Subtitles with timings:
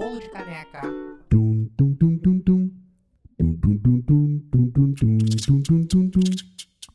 [0.00, 0.80] bolo de caneca.
[1.28, 2.70] Tum, tum, tum, tum, tum.
[3.36, 6.20] Tum, tum, tum, tum, tum, tum, tum, tum, tum, tum, tum.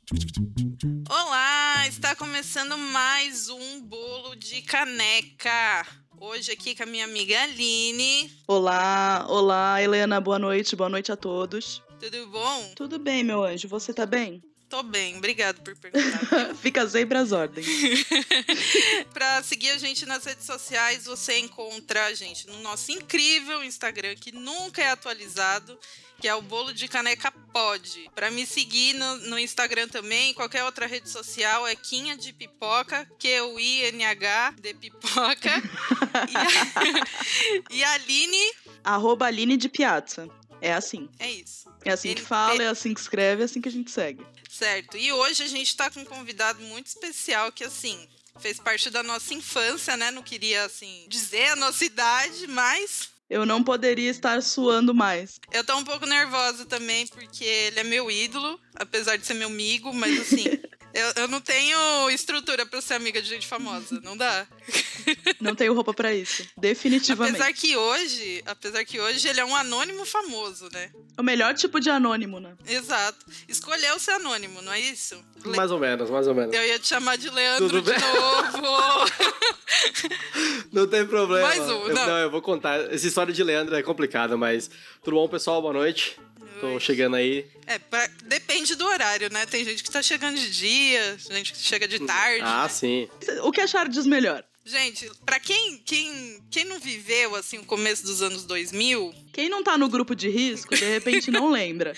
[0.08, 1.04] Tum, tum, tum, tum.
[1.07, 5.86] Olá, está começando mais um bolo de caneca.
[6.19, 8.31] Hoje aqui com a minha amiga Aline.
[8.47, 11.83] Olá, olá, Helena, boa noite, boa noite a todos.
[11.99, 12.72] Tudo bom?
[12.76, 14.42] Tudo bem, meu anjo, você tá bem?
[14.70, 16.55] Tô bem, obrigado por perguntar.
[16.62, 17.66] Fica sempre às ordens.
[19.14, 24.16] pra seguir a gente nas redes sociais, você encontra a gente no nosso incrível Instagram,
[24.16, 25.78] que nunca é atualizado,
[26.20, 28.09] que é o Bolo de Caneca Pod.
[28.16, 33.08] Pra me seguir no, no Instagram também, qualquer outra rede social, é Quinha de Pipoca,
[33.20, 35.52] Q-U-I-N-H, de Pipoca.
[36.32, 38.52] e, a, e a Aline,
[38.84, 40.28] Arroba Aline de Piazza.
[40.62, 41.08] É assim.
[41.20, 41.66] é isso.
[41.84, 43.92] É assim Ele- que fala, ele- é assim que escreve, é assim que a gente
[43.92, 44.26] segue.
[44.58, 44.98] Certo.
[44.98, 48.08] E hoje a gente tá com um convidado muito especial que, assim,
[48.40, 50.11] fez parte da nossa infância, né?
[50.11, 55.39] Não queria, assim, dizer a nossa idade, mas Eu não poderia estar suando mais.
[55.52, 59.50] eu tô um pouco nervosa também, porque ele é meu ídolo, apesar de ser meu
[59.50, 60.45] amigo, mas, assim,
[60.96, 64.00] eu, eu não tenho estrutura pra ser amiga de gente famosa.
[64.04, 64.48] Não dá.
[65.40, 66.44] Não tenho roupa pra isso.
[66.58, 67.36] Definitivamente.
[67.36, 70.90] Apesar que hoje, apesar que hoje ele é um anônimo famoso, né?
[71.18, 72.56] O melhor tipo de anônimo, né?
[72.68, 73.23] Exato.
[73.48, 75.16] Escolheu ser anônimo, não é isso?
[75.46, 76.56] Le- Mais ou menos, mais ou menos.
[76.56, 78.00] Eu ia te chamar de Leandro Tudo de bem?
[78.00, 79.06] novo.
[80.72, 81.48] Não tem problema.
[81.48, 82.18] Mais um, eu, não.
[82.18, 82.92] eu vou contar.
[82.94, 84.70] Essa história de Leandro é complicada, mas.
[85.04, 85.62] Tudo bom, pessoal?
[85.62, 86.18] Boa noite.
[86.59, 87.45] Tô chegando aí.
[87.66, 89.45] É, pra- depende do horário, né?
[89.45, 92.42] Tem gente que tá chegando de dia, gente que chega de tarde.
[92.44, 92.70] Ah, né?
[92.70, 93.09] sim.
[93.44, 94.44] O que achar diz melhor?
[94.67, 99.64] Gente, pra quem, quem, quem não viveu, assim, o começo dos anos 2000, Quem não
[99.64, 101.94] tá no grupo de risco, de repente não lembra.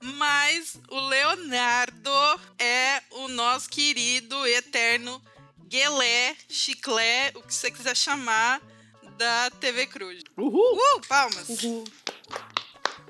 [0.00, 2.10] mas o Leonardo
[2.58, 5.22] é o nosso querido, eterno
[5.68, 8.60] Guelé, Chiclé, o que você quiser chamar,
[9.16, 10.22] da TV Cruz.
[10.36, 10.76] Uhul!
[10.76, 11.48] Uh, palmas!
[11.48, 11.84] Uhul.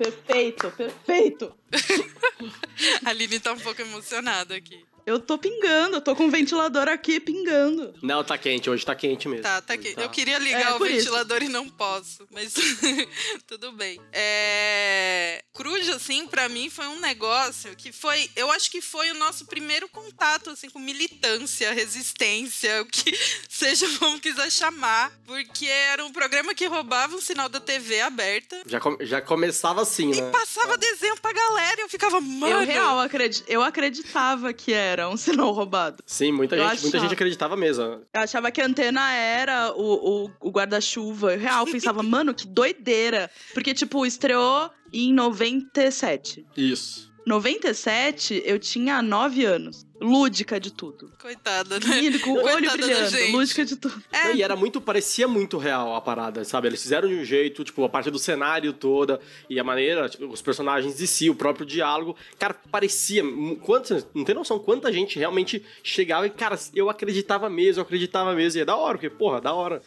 [0.01, 1.55] Perfeito, perfeito.
[3.05, 4.83] A Aline tá um pouco emocionada aqui.
[5.11, 7.93] Eu tô pingando, eu tô com o ventilador aqui pingando.
[8.01, 9.43] Não, tá quente, hoje tá quente mesmo.
[9.43, 9.93] Tá, tá aqui.
[9.97, 10.97] Eu queria ligar É, o por isso.
[11.05, 12.53] ventilador e não posso, mas
[13.47, 13.99] tudo bem.
[14.13, 15.43] É...
[15.53, 18.29] Cruz, assim, pra mim foi um negócio que foi.
[18.35, 23.11] Eu acho que foi o nosso primeiro contato, assim, com militância, resistência, o que
[23.49, 28.61] seja como quiser chamar, porque era um programa que roubava o sinal da TV aberta.
[28.65, 30.31] Já, com- já começava assim, E né?
[30.31, 32.53] passava desenho pra galera e eu ficava, mano.
[32.55, 36.03] Eu real acredi eu acreditava que era um sinal roubado.
[36.05, 37.03] Sim, muita Eu gente, muita achava.
[37.09, 37.83] gente acreditava mesmo.
[37.83, 41.33] Eu achava que a antena era o, o, o guarda-chuva.
[41.33, 43.29] Eu real pensava, mano, que doideira.
[43.53, 46.45] Porque, tipo, estreou em 97.
[46.55, 47.11] Isso.
[47.25, 49.85] 97, eu tinha 9 anos.
[50.01, 51.11] Lúdica de tudo.
[51.21, 51.85] Coitada, né?
[51.95, 53.09] Menino com o olho brilhando.
[53.09, 53.31] gente.
[53.31, 54.01] Lúdica de tudo.
[54.11, 56.67] É, E era muito, parecia muito real a parada, sabe?
[56.67, 59.19] Eles fizeram de um jeito, tipo, a parte do cenário toda
[59.49, 62.15] e a maneira, tipo, os personagens de si, o próprio diálogo.
[62.39, 63.23] Cara, parecia.
[63.63, 68.33] Quantas, não tem noção quanta gente realmente chegava e, cara, eu acreditava mesmo, eu acreditava
[68.33, 68.59] mesmo.
[68.59, 69.83] E é da hora, porque, porra, da hora.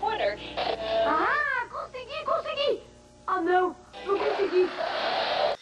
[0.00, 0.38] Corner.
[1.06, 2.80] Ah, consegui, consegui!
[3.26, 3.76] Ah, não,
[4.06, 4.68] não consegui.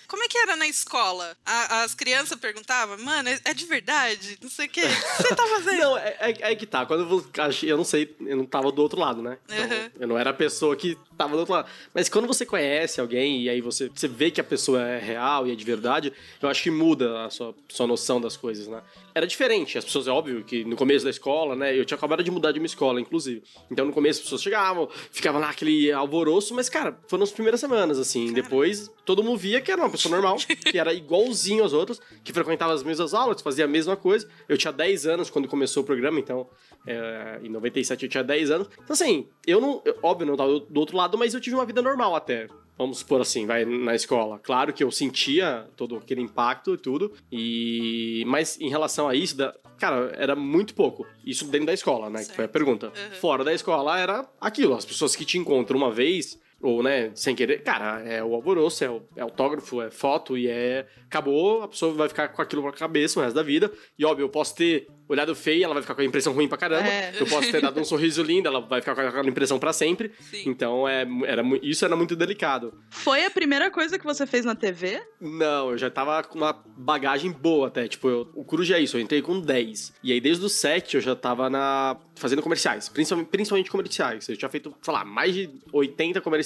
[0.09, 1.37] Como é que era na escola?
[1.45, 4.39] A- as crianças perguntavam, mano, é é de verdade?
[4.43, 4.83] Não sei o quê.
[4.83, 5.79] O que você tá fazendo?
[5.81, 6.85] Não, é, é, é que tá.
[6.87, 7.27] Quando eu,
[7.69, 9.39] eu não sei, eu não tava do outro lado, né?
[9.49, 9.91] Então, Uhum.
[10.01, 11.69] Eu não era a pessoa que tava do outro lado.
[11.95, 15.47] Mas quando você conhece alguém e aí você, você vê que a pessoa é real
[15.47, 16.13] e é de verdade,
[16.43, 18.83] eu acho que muda a sua, sua noção das coisas, né?
[19.15, 19.79] Era diferente.
[19.79, 21.77] As pessoas, é óbvio que no começo da escola, né?
[21.79, 23.43] Eu tinha acabado de mudar de uma escola, inclusive.
[23.71, 27.61] Então no começo as pessoas chegavam, ficavam lá aquele alvoroço, mas, cara, foram as primeiras
[27.61, 28.33] semanas, assim.
[28.33, 30.37] Depois todo mundo via que era uma pessoa normal,
[30.71, 34.29] que era igualzinho às outras, que frequentava as mesmas aulas, fazia a mesma coisa.
[34.49, 36.49] Eu tinha 10 anos quando começou o programa, então
[36.87, 38.69] é, em 97 eu tinha 10 anos.
[38.83, 39.81] Então, assim, eu não.
[39.85, 42.49] eu- óbvio, não tava do outro lado, mas eu tive uma vida normal até.
[42.79, 44.39] Vamos supor assim, vai na escola.
[44.39, 47.13] Claro que eu sentia todo aquele impacto e tudo.
[47.33, 48.25] E.
[48.27, 51.07] Mas em relação a isso, da- cara, era muito pouco.
[51.25, 52.21] Isso dentro da escola, né?
[52.21, 52.53] Que foi a Certo.
[52.53, 52.87] pergunta.
[52.89, 53.13] Uhum.
[53.21, 54.75] Fora da escola era aquilo.
[54.75, 56.39] As pessoas que te encontram uma vez.
[56.63, 60.49] Ou, né, sem querer, cara, é o alvoroço, é, o, é autógrafo, é foto e
[60.49, 60.87] é.
[61.07, 63.71] Acabou, a pessoa vai ficar com aquilo na cabeça o resto da vida.
[63.99, 66.59] E óbvio, eu posso ter olhado feio, ela vai ficar com a impressão ruim pra
[66.59, 66.89] caramba.
[66.89, 67.13] É.
[67.19, 70.11] Eu posso ter dado um sorriso lindo, ela vai ficar com aquela impressão pra sempre.
[70.19, 70.45] Sim.
[70.47, 72.75] Então, é, era, isso era muito delicado.
[72.91, 75.01] Foi a primeira coisa que você fez na TV?
[75.21, 77.87] Não, eu já tava com uma bagagem boa até.
[77.87, 79.93] Tipo, eu, o Cruz é isso, eu entrei com 10.
[80.03, 82.89] E aí, desde os 7, eu já tava na, fazendo comerciais.
[82.89, 84.29] Principalmente, principalmente comerciais.
[84.29, 86.46] Eu tinha feito, sei lá, mais de 80 comerciais.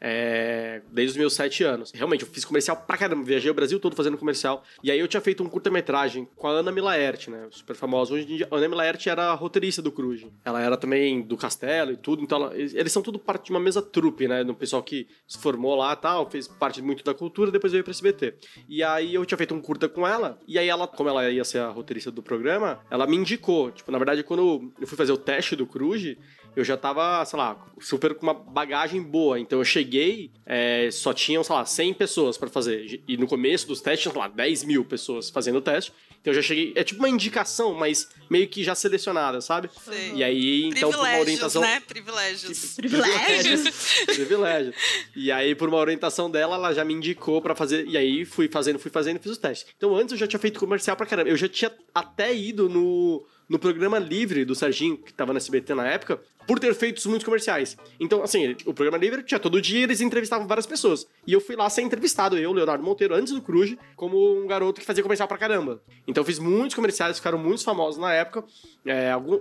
[0.00, 1.90] É, desde os meus sete anos.
[1.94, 4.62] Realmente, eu fiz comercial pra caramba, viajei o Brasil todo fazendo comercial.
[4.82, 7.46] E aí eu tinha feito um curta-metragem com a Ana Milaerte, né?
[7.50, 8.12] Super famosa.
[8.12, 10.26] Hoje em dia, a Ana Milaerte era a roteirista do Cruz.
[10.44, 13.60] Ela era também do Castelo e tudo, então ela- eles são tudo parte de uma
[13.60, 14.44] mesma trupe, né?
[14.44, 17.84] Do pessoal que se formou lá e tal, fez parte muito da cultura, depois veio
[17.84, 18.34] pra SBT.
[18.68, 21.44] E aí eu tinha feito um curta com ela, e aí ela, como ela ia
[21.44, 23.70] ser a roteirista do programa, ela me indicou.
[23.70, 26.16] Tipo, na verdade, quando eu fui fazer o teste do Cruz,
[26.56, 29.38] eu já tava, sei lá, super com uma bagagem boa.
[29.38, 33.02] Então eu cheguei, é, só tinham, sei lá, 100 pessoas pra fazer.
[33.06, 35.92] E no começo dos testes, sei lá, 10 mil pessoas fazendo o teste.
[36.20, 36.72] Então eu já cheguei.
[36.74, 39.68] É tipo uma indicação, mas meio que já selecionada, sabe?
[39.84, 40.12] Sei.
[40.14, 41.62] E aí, então, por uma Privilégios, orientação.
[41.62, 41.80] né?
[41.86, 42.74] Privilégios.
[42.76, 44.04] Privilégios.
[44.06, 44.74] Privilégio.
[45.16, 47.86] E aí, por uma orientação dela, ela já me indicou pra fazer.
[47.86, 49.72] E aí, fui fazendo, fui fazendo e fiz os testes.
[49.76, 51.28] Então, antes eu já tinha feito comercial pra caramba.
[51.28, 55.74] Eu já tinha até ido no, no programa livre do Serginho, que tava na SBT
[55.74, 57.76] na época, por ter feito muitos comerciais.
[57.98, 61.06] Então, assim, o programa livre tinha todo dia, eles entrevistavam várias pessoas.
[61.26, 64.80] E eu fui lá ser entrevistado, eu, Leonardo Monteiro, antes do Cruz, como um garoto
[64.80, 65.82] que fazia comercial pra caramba.
[66.06, 68.44] Então, eu fiz muitos comerciais, ficaram muito famosos na época.
[68.84, 69.40] É, algum,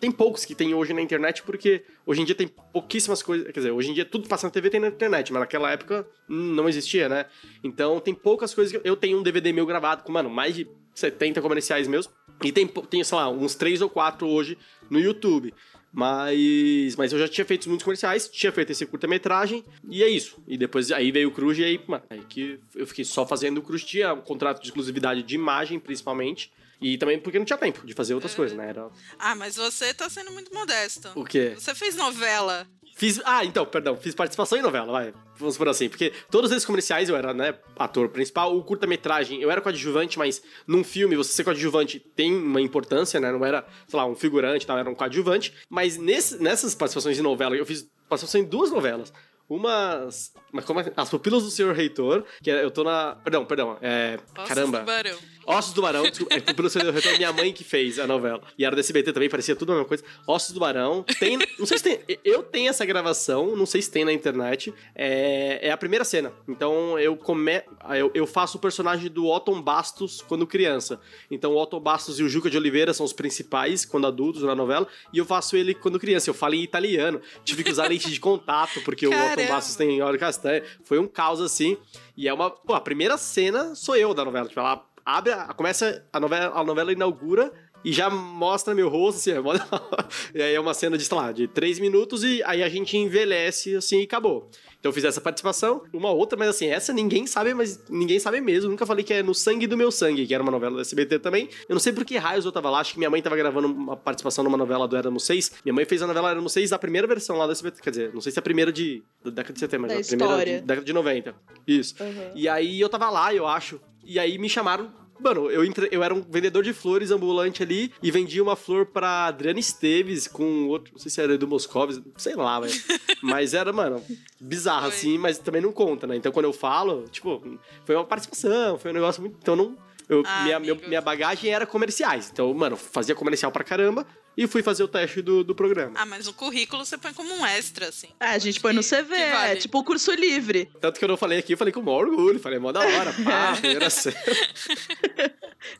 [0.00, 3.46] tem poucos que tem hoje na internet, porque hoje em dia tem pouquíssimas coisas.
[3.46, 6.06] Quer dizer, hoje em dia tudo passa na TV tem na internet, mas naquela época
[6.28, 7.26] não existia, né?
[7.62, 8.88] Então tem poucas coisas que.
[8.88, 12.08] Eu tenho um DVD meu gravado com, mano, mais de 70 comerciais meus.
[12.42, 14.58] E tem, tem sei lá, uns 3 ou 4 hoje
[14.90, 15.54] no YouTube.
[15.92, 20.42] Mas, mas eu já tinha feito muitos comerciais, tinha feito esse curta-metragem, e é isso.
[20.46, 23.58] E depois aí veio o Cruz, e aí, mano, aí que eu fiquei só fazendo
[23.58, 23.84] o Cruz.
[23.84, 26.52] Tinha um contrato de exclusividade de imagem, principalmente.
[26.80, 28.68] E também porque não tinha tempo de fazer outras coisas, né?
[28.68, 28.88] Era
[29.18, 31.10] Ah, mas você tá sendo muito modesto.
[31.14, 31.52] o quê?
[31.56, 32.66] Você fez novela.
[32.96, 33.20] Fiz.
[33.24, 35.12] Ah, então, perdão, fiz participação em novela, vai.
[35.36, 35.88] Vamos por assim.
[35.88, 38.56] Porque todos esses comerciais eu era, né, ator principal.
[38.56, 43.32] O curta-metragem, eu era coadjuvante, mas num filme, você ser coadjuvante tem uma importância, né?
[43.32, 45.52] Não era, sei lá, um figurante, tal, era um coadjuvante.
[45.68, 49.12] Mas nesse, nessas participações em novela, eu fiz participação em duas novelas.
[49.48, 50.32] Umas.
[50.52, 50.90] Mas como é?
[50.96, 53.16] As Pupilas do Senhor Reitor, que é- eu tô na.
[53.22, 53.76] Perdão, perdão.
[53.82, 54.18] É.
[54.36, 54.78] Ossos caramba.
[54.80, 55.18] do Barão.
[55.46, 58.40] Ossos do Barão, desculpa, é Senhor Reitor, minha mãe que fez a novela.
[58.58, 60.04] E era do SBT também, parecia tudo a mesma coisa.
[60.26, 61.04] Ossos do Barão.
[61.18, 61.38] Tem.
[61.58, 62.00] Não sei se tem.
[62.24, 64.72] Eu tenho essa gravação, não sei se tem na internet.
[64.94, 66.32] É, é a primeira cena.
[66.48, 67.62] Então eu come.
[67.96, 71.00] Eu, eu faço o personagem do Otton Bastos quando criança.
[71.30, 74.54] Então o Otton Bastos e o Juca de Oliveira são os principais quando adultos na
[74.54, 74.86] novela.
[75.12, 76.30] E eu faço ele quando criança.
[76.30, 77.20] Eu falo em italiano.
[77.44, 79.48] Tive que usar lente de contato, porque o Otton Caramba.
[79.48, 80.62] Bastos tem óleo castanho.
[80.84, 81.76] Foi um caos assim.
[82.16, 82.50] E é uma.
[82.50, 84.48] Pô, a primeira cena sou eu da novela.
[84.48, 87.52] Tipo, ela abre, começa a novela, a novela inaugura
[87.84, 89.34] e já mostra meu rosto, assim, é
[90.38, 92.96] e aí é uma cena de, sei lá, de três minutos e aí a gente
[92.96, 94.48] envelhece, assim, e acabou.
[94.84, 98.38] Então eu fiz essa participação, uma outra, mas assim, essa ninguém sabe, mas ninguém sabe
[98.42, 98.70] mesmo.
[98.70, 101.20] Nunca falei que é No Sangue do Meu Sangue, que era uma novela da SBT
[101.20, 101.48] também.
[101.66, 103.66] Eu não sei por que raios eu tava lá, acho que minha mãe tava gravando
[103.66, 105.52] uma participação numa novela do Éramos 6.
[105.64, 108.12] Minha mãe fez a novela Éramos 6 da primeira versão lá da SBT, quer dizer,
[108.12, 110.44] não sei se é a primeira de, da década de 70, mas Da a primeira
[110.44, 111.34] de, década de 90.
[111.66, 111.94] Isso.
[112.00, 112.32] Uhum.
[112.34, 113.80] E aí eu tava lá, eu acho.
[114.04, 114.92] E aí me chamaram.
[115.20, 118.86] Mano, eu, entre- eu era um vendedor de flores ambulante ali e vendia uma flor
[118.86, 120.92] pra Adriana Esteves com outro.
[120.92, 122.72] Não sei se era do Moscovis, sei lá, velho.
[123.22, 124.02] Mas era, mano,
[124.40, 124.90] bizarro Foi.
[124.90, 126.14] assim, mas também não conta, né?
[126.16, 127.42] Então quando eu falo, tipo,
[127.84, 129.36] foi uma participação, foi um negócio muito.
[129.40, 129.76] Então não.
[130.08, 132.30] Eu, Ah, minha, meu- minha bagagem era comerciais.
[132.30, 134.06] Então, mano, fazia comercial pra caramba
[134.36, 135.92] e fui fazer o teste do, do programa.
[135.96, 138.08] Ah, mas no currículo você põe como um extra, assim.
[138.20, 139.52] É, a gente põe no Que- CV, que vale.
[139.52, 140.70] é tipo o curso livre.
[140.80, 142.38] Tanto que eu não falei aqui, eu falei com o maior orgulho.
[142.38, 144.16] Falei, mó da hora, pá, primeira cena.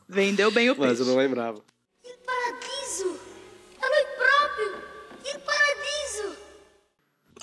[0.09, 1.09] Vendeu bem o Mas eu peixe.
[1.11, 1.63] não lembrava.
[2.25, 3.19] Paradiso!
[3.81, 4.75] É noi próprio!
[5.23, 6.37] Que paradiso!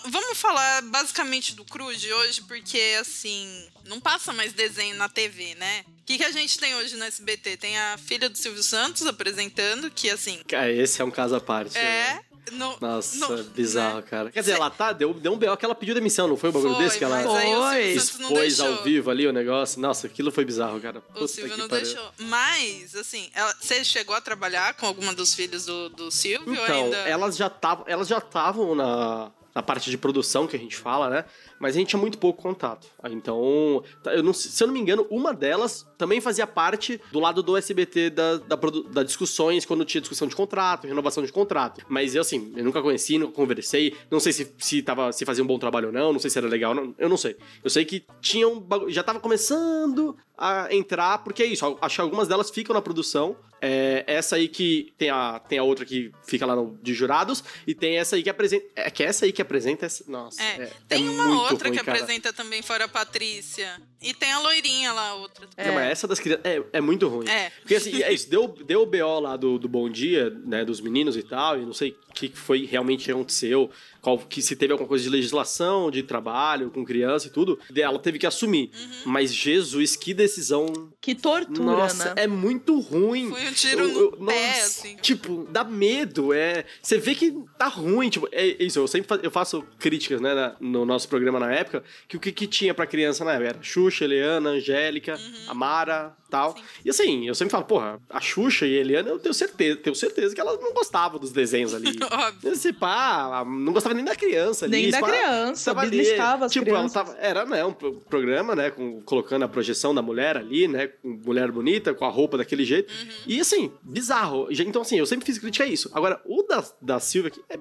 [0.07, 5.55] Vamos falar basicamente do Cruz de hoje, porque assim, não passa mais desenho na TV,
[5.57, 5.85] né?
[6.01, 7.57] O que, que a gente tem hoje no SBT?
[7.57, 11.41] Tem a filha do Silvio Santos apresentando, que assim, Cara, esse é um caso à
[11.41, 11.75] parte.
[11.75, 11.81] né?
[12.29, 12.33] é.
[12.51, 14.03] No, Nossa, no- bizarro, né?
[14.03, 14.31] cara.
[14.33, 15.57] Quer dizer, Cê- ela tá, deu, deu um B.O.
[15.57, 17.93] que ela pediu demissão, não foi um bagulho Foi, desse que ela o Silvio Foi.
[17.93, 19.81] Expôs ao vivo ali o negócio?
[19.81, 20.99] Nossa, aquilo foi bizarro, cara.
[20.99, 21.85] O Puta Silvio que não pariu.
[21.87, 22.13] deixou.
[22.19, 23.31] Mas, assim,
[23.61, 26.97] você chegou a trabalhar com alguma dos filhos do, do Silvio Então, ainda?
[27.09, 31.11] elas já estavam, elas já estavam na, na parte de produção que a gente fala,
[31.11, 31.25] né?
[31.59, 32.87] Mas a gente tinha muito pouco contato.
[33.11, 37.21] Então, tá, eu não, se eu não me engano, uma delas também fazia parte do
[37.21, 38.57] lado do SBT da, da,
[38.91, 41.85] da discussões, quando tinha discussão de contrato, renovação de contrato.
[41.89, 43.95] Mas eu, assim, eu nunca conheci, nunca conversei.
[44.11, 46.39] Não sei se, se, tava, se fazia um bom trabalho ou não, não sei se
[46.39, 47.37] era legal, não, eu não sei.
[47.63, 52.01] Eu sei que tinha um já tava começando a entrar, porque é isso, acho que
[52.01, 53.37] algumas delas ficam na produção.
[53.65, 57.45] É, essa aí que tem a, tem a outra que fica lá no, de jurados,
[57.65, 58.67] e tem essa aí que apresenta.
[58.75, 59.87] É que essa aí que apresenta.
[59.87, 61.97] Essa, nossa, É, é, tem é uma outra ruim, que cara.
[61.99, 63.81] apresenta também fora a Patrícia.
[64.03, 65.47] E tem a loirinha lá, a outra.
[65.57, 65.67] É.
[65.67, 67.29] Não, mas essa das crianças é, é muito ruim.
[67.29, 67.51] É.
[67.61, 70.81] Porque assim, é isso, deu, deu o BO lá do, do Bom Dia, né, dos
[70.81, 74.55] meninos e tal, e não sei o que foi realmente que aconteceu, qual, que se
[74.57, 78.71] teve alguma coisa de legislação, de trabalho com criança e tudo, ela teve que assumir.
[78.79, 78.89] Uhum.
[79.13, 80.67] Mas Jesus, que decisão.
[81.01, 82.25] Que tortura, Nossa, né?
[82.25, 83.31] é muito ruim.
[83.31, 84.97] Foi um tiro Eu- eu- no pé, nossa, assim.
[84.97, 86.65] Tipo, dá medo, é.
[86.83, 90.35] Você vê que tá ruim, tipo, é isso, eu sempre fa- eu faço críticas, né,
[90.35, 93.49] na- no nosso programa na época, que o que, que tinha pra criança na época
[93.49, 95.51] era Xuxa, Eliana, Angélica, Uhum.
[95.51, 96.55] Amara, tal.
[96.85, 99.95] E assim, eu sempre falo, porra, a Xuxa e a Eliana, eu tenho certeza, tenho
[99.95, 101.97] certeza que elas não gostavam dos desenhos ali.
[102.11, 102.53] Óbvio.
[102.53, 104.73] Esse pá, não gostava nem da criança ali.
[104.83, 106.97] Nem da pá, criança, beliscava as tipo, crianças.
[106.97, 110.67] Ela tava, era, né, um pro- programa, né, com, colocando a projeção da mulher ali,
[110.69, 112.93] né, com mulher bonita, com a roupa daquele jeito.
[113.27, 114.49] E assim, bizarro.
[114.51, 115.91] Então assim, eu sempre fiz crítica a isso.
[115.93, 117.59] Agora, o da, da Silvia aqui é,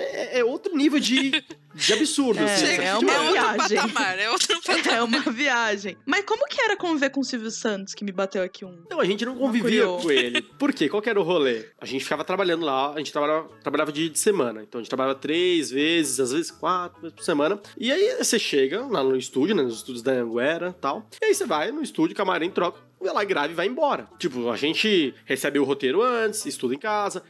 [0.00, 1.30] é, é outro nível de,
[1.74, 2.40] de absurdo.
[2.40, 3.10] É, assim, Chega, sabe?
[3.10, 3.76] é é, uma outro viagem.
[3.76, 4.80] patamar, é outro patamar.
[5.00, 5.96] É uma viagem.
[6.04, 8.82] Mas como que era conviver com o Silvio Santos, que me bateu aqui um?
[8.86, 10.42] Então, a gente não convivia com ele.
[10.42, 10.88] Por quê?
[10.88, 11.66] Qual que era o rolê?
[11.80, 14.62] A gente ficava trabalhando lá, a gente trabalhava, trabalhava dia de semana.
[14.62, 17.60] Então a gente trabalhava três vezes, às vezes quatro vezes por semana.
[17.78, 19.62] E aí você chega lá no estúdio, né?
[19.62, 21.06] Nos estúdios da Anguera e tal.
[21.22, 24.08] E aí você vai no estúdio, camarim, troca, vai lá, grava e vai embora.
[24.18, 27.22] Tipo, a gente recebe o roteiro antes, estuda em casa.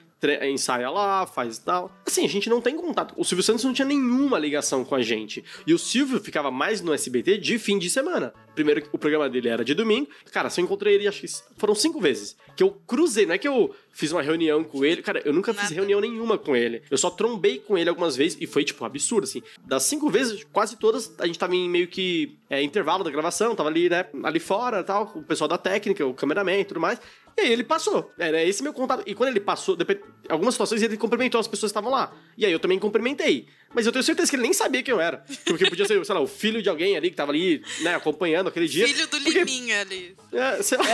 [0.47, 1.91] Ensaia lá, faz e tal.
[2.07, 3.15] Assim, a gente não tem contato.
[3.17, 5.45] O Silvio Santos não tinha nenhuma ligação com a gente.
[5.67, 8.33] E o Silvio ficava mais no SBT de fim de semana.
[8.55, 10.09] Primeiro, o programa dele era de domingo.
[10.31, 12.37] Cara, só encontrei ele, acho que foram cinco vezes.
[12.55, 15.03] Que eu cruzei, não é que eu fiz uma reunião com ele.
[15.03, 15.75] Cara, eu nunca fiz Nada.
[15.75, 16.83] reunião nenhuma com ele.
[16.91, 19.43] Eu só trombei com ele algumas vezes e foi, tipo, absurdo, assim.
[19.65, 23.55] Das cinco vezes, quase todas, a gente tava em meio que é, intervalo da gravação,
[23.55, 27.01] tava ali, né, ali fora tal, o pessoal da técnica, o cameraman e tudo mais.
[27.37, 28.13] E aí ele passou.
[28.19, 29.03] Era esse meu contato.
[29.07, 29.77] E quando ele passou,
[30.29, 32.13] algumas situações ele cumprimentou as pessoas que estavam lá.
[32.37, 33.49] E aí eu também cumprimentei.
[33.73, 35.25] Mas eu tenho certeza que ele nem sabia quem eu era.
[35.45, 38.49] Porque podia ser, sei lá, o filho de alguém ali que tava ali, né, acompanhando
[38.49, 38.87] aquele dia.
[38.89, 40.17] Filho do Porque- Liminha ali.
[40.33, 40.85] é, sei lá,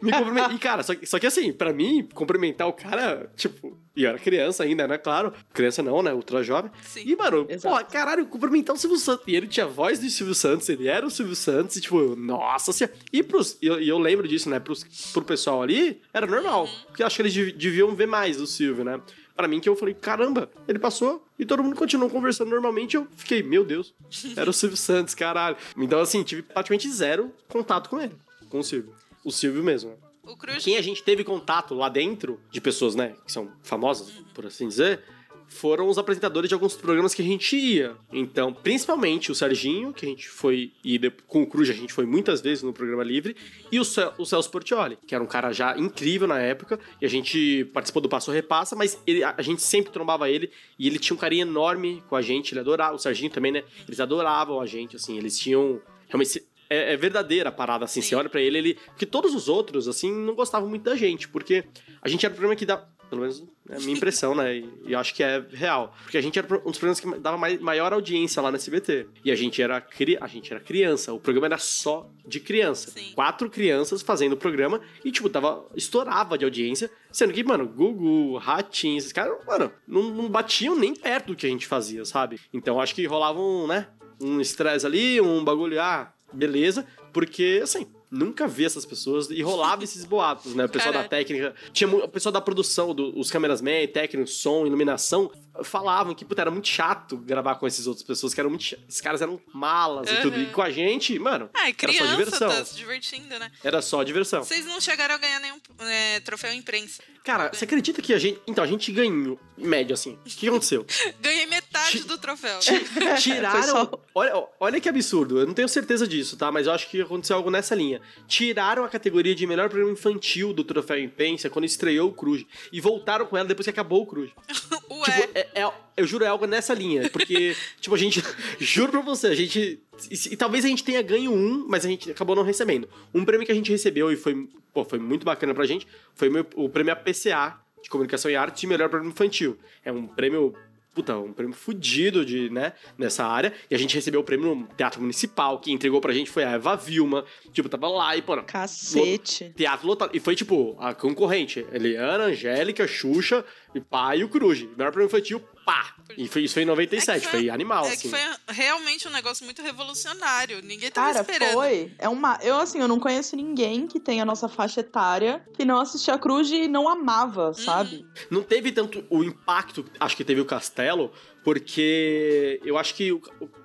[0.00, 0.54] me cumprimentar.
[0.54, 4.10] E, cara, só, que- só que assim, pra mim, cumprimentar o cara, tipo, e eu
[4.10, 4.96] era criança ainda, né?
[4.96, 5.32] Claro.
[5.52, 6.12] Criança não, né?
[6.14, 6.70] Ultra jovem.
[6.82, 7.02] Sim.
[7.04, 7.84] E, mano, Exato.
[7.84, 9.24] pô, caralho, cumprimentar o Silvio Santos.
[9.26, 12.14] E ele tinha a voz do Silvio Santos, ele era o Silvio Santos, e, tipo,
[12.16, 12.94] nossa senhora.
[13.12, 13.58] E pros.
[13.60, 14.60] E eu, e eu lembro disso, né?
[14.60, 16.68] Pros, pro pessoal ali, era normal.
[16.86, 19.00] Porque eu acho que eles dev- deviam ver mais do Silvio, né?
[19.34, 22.96] Pra mim, que eu falei, caramba, ele passou e todo mundo continuou conversando normalmente.
[22.96, 23.92] Eu fiquei, meu Deus,
[24.36, 25.56] era o Silvio Santos, caralho.
[25.76, 28.14] Então, assim, tive praticamente zero contato com ele,
[28.48, 28.94] com o Silvio.
[29.24, 29.96] O Silvio mesmo, né?
[30.22, 34.10] O Cruz Quem a gente teve contato lá dentro, de pessoas, né, que são famosas,
[34.32, 35.02] por assim dizer,
[35.48, 37.96] foram os apresentadores de alguns programas que a gente ia.
[38.12, 42.06] Então, principalmente o Serginho, que a gente foi, e com o Cruz a gente foi
[42.06, 43.36] muitas vezes no programa livre,
[43.70, 47.06] e o, Cel- o Celso Portioli, que era um cara já incrível na época, e
[47.06, 50.86] a gente participou do Passo Repassa, mas ele- a, a gente sempre trombava ele, e
[50.86, 54.00] ele tinha um carinho enorme com a gente, ele adorava, o Serginho também, né, eles
[54.00, 58.00] adoravam a gente, assim, eles tinham realmente é, é verdadeira a parada, assim.
[58.00, 58.08] Sim.
[58.08, 58.74] Você olha pra ele, ele.
[58.86, 61.28] Porque todos os outros, assim, não gostavam muito da gente.
[61.28, 61.62] Porque
[62.00, 62.88] a gente era o programa que dá.
[63.14, 64.56] Pelo menos é a minha impressão, né?
[64.56, 65.94] E, e eu acho que é real.
[66.02, 69.06] Porque a gente era um dos programas que dava mai- maior audiência lá no SBT.
[69.24, 70.18] E a gente era, cri...
[70.20, 71.12] a gente era criança.
[71.12, 72.90] O programa era só de criança.
[72.90, 73.12] Sim.
[73.14, 76.90] Quatro crianças fazendo o programa e, tipo, tava, estourava de audiência.
[77.10, 81.46] Sendo que, mano, Gugu, Ratinho, esses caras, mano, não, não batiam nem perto do que
[81.46, 82.40] a gente fazia, sabe?
[82.52, 83.86] Então acho que rolava um, né?
[84.20, 86.86] Um estresse ali, um bagulho, ah, beleza.
[87.12, 90.64] Porque, assim, nunca vi essas pessoas e rolava esses boatos, né?
[90.64, 91.10] O pessoal da Caralho.
[91.10, 95.30] técnica, tinha o pessoal da produção, do- os cameraman, técnico, som, iluminação,
[95.62, 98.64] falavam que, puta, era muito chato gravar com essas outras pessoas, que eram muito.
[98.88, 100.38] Esses caras eram malas e tudo.
[100.40, 100.52] E Uhum.
[100.52, 102.48] com a gente, mano, Ah, é era só criança, diversão.
[102.48, 103.52] tá se divertindo, né?
[103.62, 104.42] Era só diversão.
[104.42, 107.02] Vocês não chegaram a ganhar nenhum é, troféu imprensa.
[107.22, 108.38] Cara, você acredita que a gente.
[108.46, 110.18] Então, a gente ganhou, em média, assim.
[110.26, 110.84] O que aconteceu?
[111.20, 112.58] Ganhei metade Ti- do troféu.
[113.18, 113.62] Tiraram.
[113.62, 115.38] só- Olha, olha que absurdo.
[115.40, 116.50] Eu não tenho certeza disso, tá?
[116.52, 118.00] Mas eu acho que aconteceu algo nessa linha.
[118.28, 122.44] Tiraram a categoria de melhor programa infantil do Troféu Imprensa quando estreou o Cruz.
[122.72, 124.30] E voltaram com ela depois que acabou o Cruz.
[124.90, 127.08] Ué, Tipo, é- é- eu juro, é algo nessa linha.
[127.10, 128.22] Porque, tipo, a gente.
[128.58, 129.80] Juro pra você, a gente.
[130.10, 132.88] E, e talvez a gente tenha ganho um, mas a gente acabou não recebendo.
[133.14, 136.28] Um prêmio que a gente recebeu e foi, pô, foi muito bacana pra gente foi
[136.56, 139.56] o prêmio APCA de Comunicação e Arte de melhor programa infantil.
[139.84, 140.54] É um prêmio.
[140.94, 143.52] Puta, um prêmio fudido de, né, nessa área.
[143.68, 145.58] E a gente recebeu o prêmio no Teatro Municipal.
[145.58, 147.24] Quem entregou pra gente foi a Eva Vilma.
[147.52, 149.52] Tipo, tava lá e, pô, Cacete.
[149.56, 150.12] Teatro lotado.
[150.14, 151.66] E foi, tipo, a concorrente.
[151.72, 153.44] Eliana, Angélica, Xuxa,
[153.74, 154.62] e pá, e o Cruz.
[154.62, 155.94] Melhor prêmio infantil, pá.
[156.16, 158.02] E foi, isso foi em 97, foi, animal, é assim.
[158.02, 160.62] que foi realmente um negócio muito revolucionário.
[160.62, 161.52] Ninguém tava Cara, esperando.
[161.54, 161.92] foi.
[161.98, 162.38] É uma.
[162.42, 166.14] Eu, assim, eu não conheço ninguém que tenha a nossa faixa etária que não assistia
[166.14, 168.06] a Cruz e não amava, sabe?
[168.30, 171.10] Não teve tanto o impacto, acho que teve o Castelo,
[171.42, 173.20] porque eu acho que o,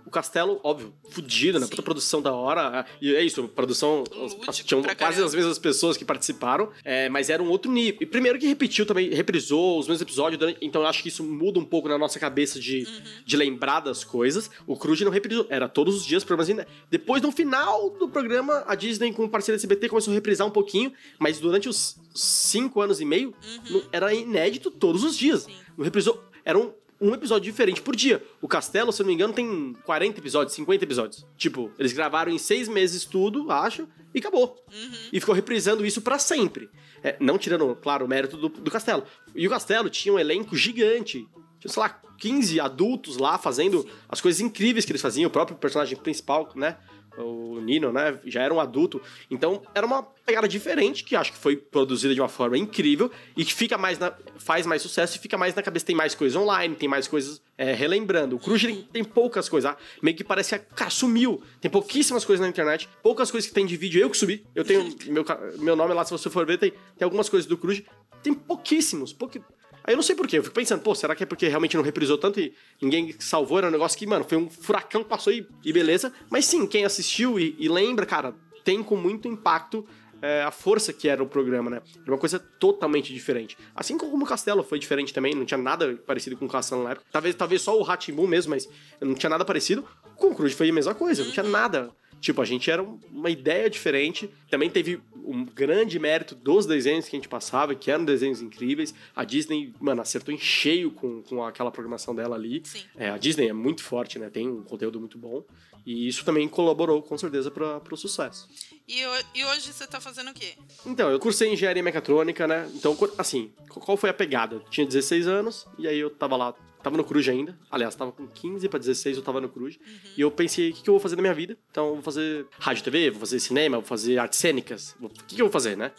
[0.10, 1.66] o- Castelo, óbvio, fudido, né?
[1.66, 1.70] Sim.
[1.72, 2.86] Puta produção da hora.
[3.02, 4.04] E é isso, produção.
[4.12, 5.26] Lúdico tinham quase caramba.
[5.26, 8.00] as mesmas pessoas que participaram, é, mas era um outro nível.
[8.02, 11.24] E primeiro que repetiu também, reprisou os mesmos episódios, durante- então eu acho que isso
[11.24, 13.02] muda um pouco na nossa cabeça de, Uhum.
[13.26, 14.50] de lembrar das coisas.
[14.68, 16.50] O Cruz não reprisou, era todos os dias programas.
[16.50, 16.68] ainda.
[16.90, 20.52] Depois, no final do programa, a Disney, com parceria da CBT, começou a reprisar um
[20.52, 23.34] pouquinho, mas durante os cinco anos e meio,
[23.70, 25.46] não- era inédito todos os dias.
[25.46, 25.52] Uhum.
[25.54, 25.60] Sim.
[25.78, 28.24] Não reprisou, era um, um episódio diferente por dia.
[28.42, 31.26] O Castelo, se eu não me engano, tem 40 episódios, 50 episódios.
[31.38, 34.58] Tipo, eles gravaram em seis meses tudo, acho, e acabou.
[34.72, 34.92] Uhum.
[35.14, 36.70] E ficou reprisando isso pra sempre.
[37.04, 39.04] É, não tirando, claro, o mérito do, do Castelo.
[39.34, 41.28] E o Castelo tinha um elenco gigante.
[41.60, 45.28] Tinha, sei lá, 15 adultos lá fazendo as coisas incríveis que eles faziam.
[45.28, 46.78] O próprio personagem principal, né?
[47.24, 48.20] O Nino, né?
[48.26, 49.02] Já era um adulto.
[49.30, 53.44] Então, era uma pegada diferente, que acho que foi produzida de uma forma incrível e
[53.44, 55.86] que fica mais na- faz mais sucesso e fica mais na cabeça.
[55.86, 58.36] Tem mais coisas online, tem mais coisas é, relembrando.
[58.36, 59.72] O Cruz tem, tem poucas coisas.
[59.72, 61.42] ah, Meio que parece que, cara, sumiu.
[61.60, 64.02] Tem pouquíssimas coisas na internet, poucas coisas que tem de vídeo.
[64.02, 64.46] Eu que subi.
[64.56, 65.26] Eu tenho meu,
[65.58, 67.82] meu nome lá, se você for ver, tem, tem algumas coisas do Cruz.
[68.24, 69.12] Tem pouquíssimos.
[69.14, 69.42] Pouqui...
[69.84, 70.38] Aí eu não sei porquê.
[70.38, 73.58] Eu fico pensando, pô, será que é porque realmente não reprisou tanto e ninguém salvou?
[73.58, 76.12] Era um negócio que, mano, foi um furacão que passou e, e beleza.
[76.30, 79.86] Mas sim, quem assistiu e, e lembra, cara, tem com muito impacto
[80.22, 81.82] é, a força que era o programa, né?
[82.04, 83.58] Era uma coisa totalmente diferente.
[83.74, 86.92] Assim como o Castelo foi diferente também, não tinha nada parecido com o Castelo na
[86.92, 87.06] época.
[87.12, 88.68] Talvez, talvez só o Hatimbu mesmo, mas
[89.00, 89.86] não tinha nada parecido.
[90.18, 91.90] Com o Cruz foi a mesma coisa, não tinha nada.
[92.20, 94.30] Tipo, a gente era um- uma ideia diferente.
[94.52, 98.94] Também teve um grande mérito dos desenhos que a gente passava, que eram desenhos incríveis.
[99.16, 102.62] A Disney, mano, acertou em cheio com, com aquela programação dela ali.
[102.98, 104.30] É, a Disney é muito forte, né?
[104.30, 105.44] Tem um conteúdo muito bom.
[105.86, 108.48] E isso também colaborou, com certeza, para o sucesso.
[108.88, 109.02] E,
[109.34, 110.54] e hoje você tá fazendo o quê?
[110.86, 112.70] Então, eu cursei engenharia mecatrônica, né?
[112.76, 114.56] Então, assim, qu- qual foi a pegada?
[114.58, 116.54] Eu tinha 16 anos, e aí eu tava lá,
[116.90, 117.58] tava no Cruz ainda.
[117.70, 119.78] Aliás, tava com 15 pra 16, eu tava no Cruz.
[120.18, 121.58] E eu pensei, o que, que eu vou fazer na minha vida?
[121.70, 124.96] Então, eu vou fazer rádio TV, vou fazer cinema, vou fazer artes cênicas.
[125.00, 125.92] O que, que eu vou fazer, né?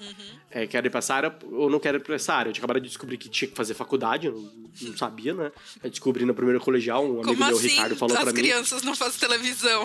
[0.51, 2.51] É, quero ir pra essa área ou não quero ir pra essa área?
[2.51, 4.53] Eu tinha acabado de descobrir que tinha que fazer faculdade, eu não,
[4.91, 5.53] não sabia, né?
[5.83, 8.39] Eu descobri no primeiro colegial, um amigo Como meu, assim Ricardo, falou as pra mim.
[8.41, 9.85] crianças não fazem televisão?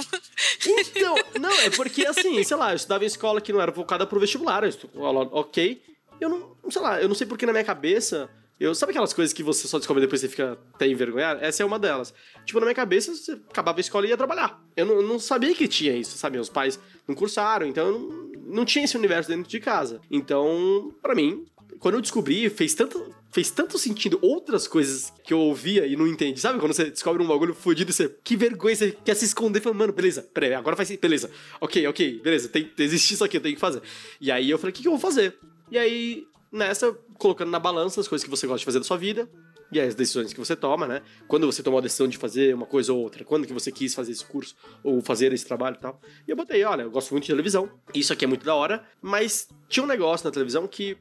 [0.65, 4.05] Então, não, é porque assim, sei lá, eu estudava em escola que não era focada
[4.07, 5.81] pro vestibular, eu estudava, ok.
[6.19, 8.29] Eu não, sei lá, eu não sei porque na minha cabeça.
[8.59, 11.43] Eu, sabe aquelas coisas que você só descobre depois e você fica até envergonhado?
[11.43, 12.13] Essa é uma delas.
[12.45, 14.63] Tipo, na minha cabeça, você acabava a escola e ia trabalhar.
[14.77, 16.37] Eu não, não sabia que tinha isso, sabe?
[16.37, 19.99] Meus pais não cursaram, então eu não, não tinha esse universo dentro de casa.
[20.09, 21.45] Então, pra mim,
[21.79, 26.07] quando eu descobri, fez tanto, fez tanto sentido outras coisas que eu ouvia e não
[26.07, 26.39] entendi.
[26.39, 28.09] Sabe quando você descobre um bagulho fudido e você.
[28.23, 30.89] Que vergonha, você quer se esconder falando, mano, beleza, peraí, agora faz.
[30.95, 33.81] Beleza, ok, ok, beleza, tem, existe isso aqui, eu tenho que fazer.
[34.21, 35.37] E aí eu falei, o que, que eu vou fazer?
[35.69, 36.25] E aí,
[36.55, 39.29] nessa, colocando na balança as coisas que você gosta de fazer da sua vida.
[39.71, 41.01] E as decisões que você toma, né?
[41.27, 43.95] Quando você tomou a decisão de fazer uma coisa ou outra, quando que você quis
[43.95, 45.99] fazer esse curso ou fazer esse trabalho e tal.
[46.27, 48.85] E eu botei, olha, eu gosto muito de televisão, isso aqui é muito da hora,
[49.01, 50.95] mas tinha um negócio na televisão que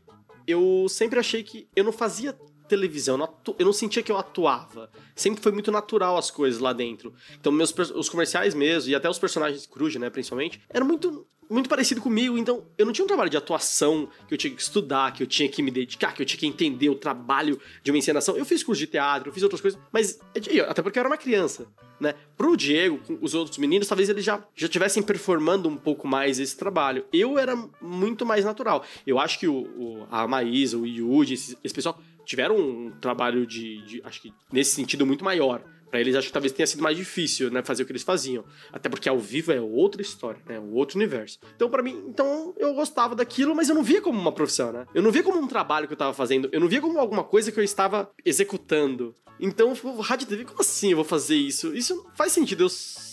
[0.47, 2.33] eu sempre achei que eu não fazia
[2.67, 4.91] televisão, eu não, atu- eu não sentia que eu atuava.
[5.15, 7.13] Sempre foi muito natural as coisas lá dentro.
[7.39, 11.69] Então, meus, os comerciais mesmo, e até os personagens Cruz, né, principalmente, eram muito, muito
[11.69, 12.37] parecido comigo.
[12.37, 15.27] Então, eu não tinha um trabalho de atuação que eu tinha que estudar, que eu
[15.27, 18.37] tinha que me dedicar, que eu tinha que entender o trabalho de uma encenação.
[18.37, 20.19] Eu fiz curso de teatro, eu fiz outras coisas, mas
[20.51, 21.67] eu- até porque eu era uma criança,
[22.01, 22.15] né?
[22.37, 26.39] Pro Diego, com os outros meninos, talvez eles já já estivessem performando um pouco mais
[26.39, 27.05] esse trabalho.
[27.13, 28.85] Eu era muito mais natural.
[29.07, 33.47] Eu acho que o, o- a Maísa, o Yuji, esse, esse pessoal tiveram um trabalho
[33.47, 35.63] de, de- acho que nesse sentido muito maior.
[35.95, 38.45] Pra eles, acho que talvez tenha sido mais difícil, né, fazer o que eles faziam.
[38.73, 41.39] Até porque ao vivo é outra história, né, um outro universo.
[41.55, 44.89] Então, pra mim, então eu gostava daquilo, mas eu não via como uma profissão, né?
[44.93, 47.23] Eu não via como um trabalho que eu tava fazendo, eu não via como alguma
[47.23, 49.15] coisa que eu estava executando.
[49.39, 51.73] Então, rádio TV, como assim eu vou fazer isso?
[51.77, 52.69] Isso não faz sentido, eu,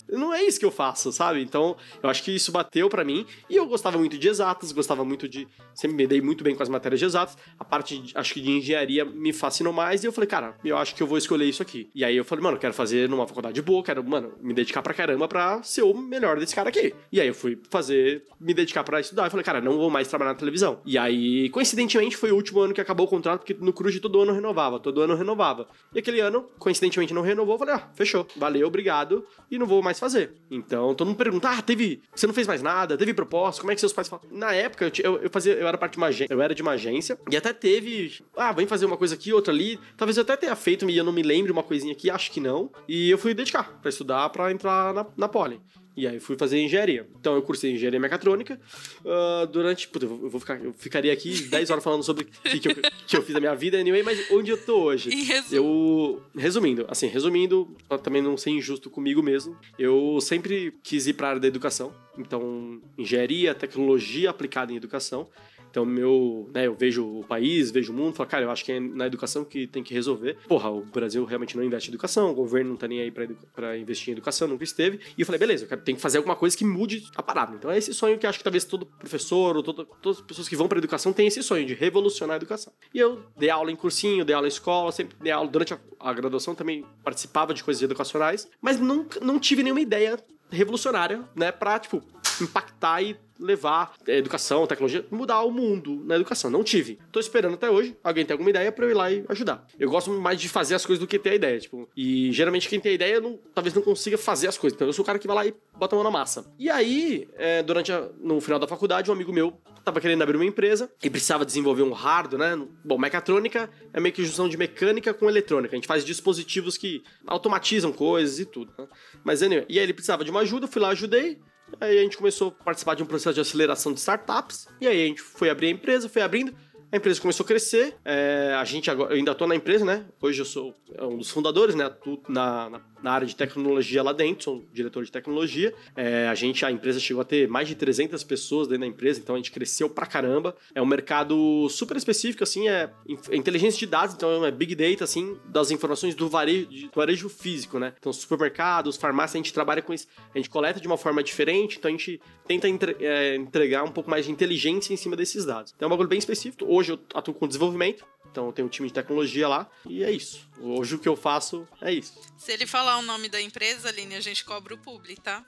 [0.08, 1.42] não é isso que eu faço, sabe?
[1.42, 3.26] Então, eu acho que isso bateu pra mim.
[3.48, 5.48] E eu gostava muito de exatas, gostava muito de.
[5.74, 7.36] Sempre me dei muito bem com as matérias de exatas.
[7.58, 10.04] A parte, acho que de engenharia me fascinou mais.
[10.04, 11.90] E eu falei, cara, eu acho que eu vou escolher isso aqui.
[11.94, 14.92] E aí eu falei, mano, quero fazer numa faculdade boa, quero, mano, me dedicar pra
[14.92, 16.94] caramba pra ser o melhor desse cara aqui.
[17.10, 19.26] E aí eu fui fazer, me dedicar pra estudar.
[19.26, 20.80] Eu falei, cara, não vou mais trabalhar na televisão.
[20.84, 24.20] E aí, coincidentemente, foi o último ano que acabou o contrato, porque no Cruz todo
[24.20, 25.68] ano renovava, todo ano renovava.
[25.94, 27.54] E aquele ano, coincidentemente, não renovou.
[27.54, 30.34] Eu falei, ah, fechou, valeu, obrigado, e não vou mais fazer.
[30.50, 33.74] Então, todo mundo pergunta, ah, teve, você não fez mais nada, teve proposta, como é
[33.76, 34.24] que seus pais falam?
[34.32, 36.72] Na época, eu, eu, fazia, eu era parte de uma agência, eu era de uma
[36.72, 39.78] agência, e até teve, ah, vem fazer uma coisa aqui, outra ali.
[39.96, 42.40] Talvez eu até tenha feito, e eu não me lembre uma coisinha aqui, acho que
[42.40, 42.68] não.
[42.88, 45.60] E eu fui dedicar pra estudar, pra entrar na, na Poli.
[45.96, 47.06] E aí fui fazer engenharia.
[47.20, 48.58] Então eu cursei engenharia mecatrônica
[49.04, 49.88] ah, durante.
[49.88, 52.76] Puta, eu vou ficar, eu ficaria aqui 10 horas falando sobre o que, que, eu,
[53.06, 55.10] que eu fiz na minha vida, anyway, mas onde eu tô hoje?
[55.10, 55.56] Em resumo.
[55.56, 56.22] Eu.
[56.34, 61.28] Resumindo, assim, resumindo, pra também não ser injusto comigo mesmo, eu sempre quis ir pra
[61.28, 61.94] área da educação.
[62.18, 65.28] Então, engenharia, tecnologia aplicada em educação.
[65.72, 68.72] Então, meu, né, eu vejo o país, vejo o mundo, falo, cara, eu acho que
[68.72, 70.36] é na educação que tem que resolver.
[70.46, 73.26] Porra, o Brasil realmente não investe em educação, o governo não tá nem aí pra,
[73.54, 75.00] pra investir em educação, nunca esteve.
[75.16, 77.56] E eu falei, beleza, eu quero, tem que fazer alguma coisa que mude a parada.
[77.56, 80.46] Então, é esse sonho que acho que talvez todo professor ou todo- todas as pessoas
[80.46, 82.70] que vão pra educação têm esse sonho de revolucionar a educação.
[82.92, 85.78] E eu dei aula em cursinho, dei aula em escola, sempre dei aula durante a,
[85.98, 90.18] a graduação também participava de coisas educacionais, mas nunca não tive nenhuma ideia
[90.50, 92.02] revolucionária, né, pra, tipo,
[92.40, 96.50] impactar e levar a educação, tecnologia, mudar o mundo na educação.
[96.50, 96.98] Não tive.
[97.10, 97.96] Tô esperando até hoje.
[98.02, 99.66] Alguém tem alguma ideia pra eu ir lá e ajudar.
[99.78, 101.88] Eu gosto mais de fazer as coisas do que ter a ideia, tipo.
[101.96, 104.74] E geralmente quem tem a ideia não, talvez não consiga fazer as coisas.
[104.76, 106.46] Então eu sou o cara que vai lá e bota a mão na massa.
[106.58, 109.52] E aí, é, durante a- no final da faculdade, um amigo meu
[109.84, 112.66] tava querendo abrir uma empresa e precisava desenvolver um hardware, né?
[112.84, 115.74] Bom, mecatrônica é meio que junção de mecânica com eletrônica.
[115.74, 118.86] A gente faz dispositivos que automatizam coisas e tudo, né?
[119.24, 121.38] Mas, anyway, e aí ele precisava de uma ajuda, fui lá, ajudei.
[121.80, 124.68] Aí a gente começou a participar de um processo de aceleração de startups.
[124.80, 126.54] E aí a gente foi abrir a empresa, foi abrindo.
[126.92, 127.94] A empresa começou a crescer.
[128.04, 130.04] é, a gente agora, eu ainda tô na empresa, né?
[130.20, 131.90] Hoje eu sou um dos fundadores, né?
[132.28, 135.72] Na, na, na área de tecnologia lá dentro, sou diretor de tecnologia.
[135.96, 139.18] É, a gente, a empresa chegou a ter mais de 300 pessoas dentro da empresa,
[139.20, 140.54] então a gente cresceu pra caramba.
[140.74, 142.90] É um mercado super específico, assim, é,
[143.30, 147.30] é inteligência de dados, então é big data, assim, das informações do varejo, do varejo
[147.30, 147.94] físico, né?
[147.98, 150.06] Então, supermercados, farmácias, a gente trabalha com isso.
[150.34, 153.90] A gente coleta de uma forma diferente, então a gente tenta entre- é, entregar um
[153.90, 155.72] pouco mais de inteligência em cima desses dados.
[155.74, 156.66] Então é um bagulho bem específico.
[156.68, 160.10] Hoje eu atuo com desenvolvimento, então eu tenho um time de tecnologia lá, e é
[160.10, 160.48] isso.
[160.58, 162.18] Hoje o que eu faço é isso.
[162.36, 165.44] Se ele falar o nome da empresa, Aline, a gente cobra o publi, tá?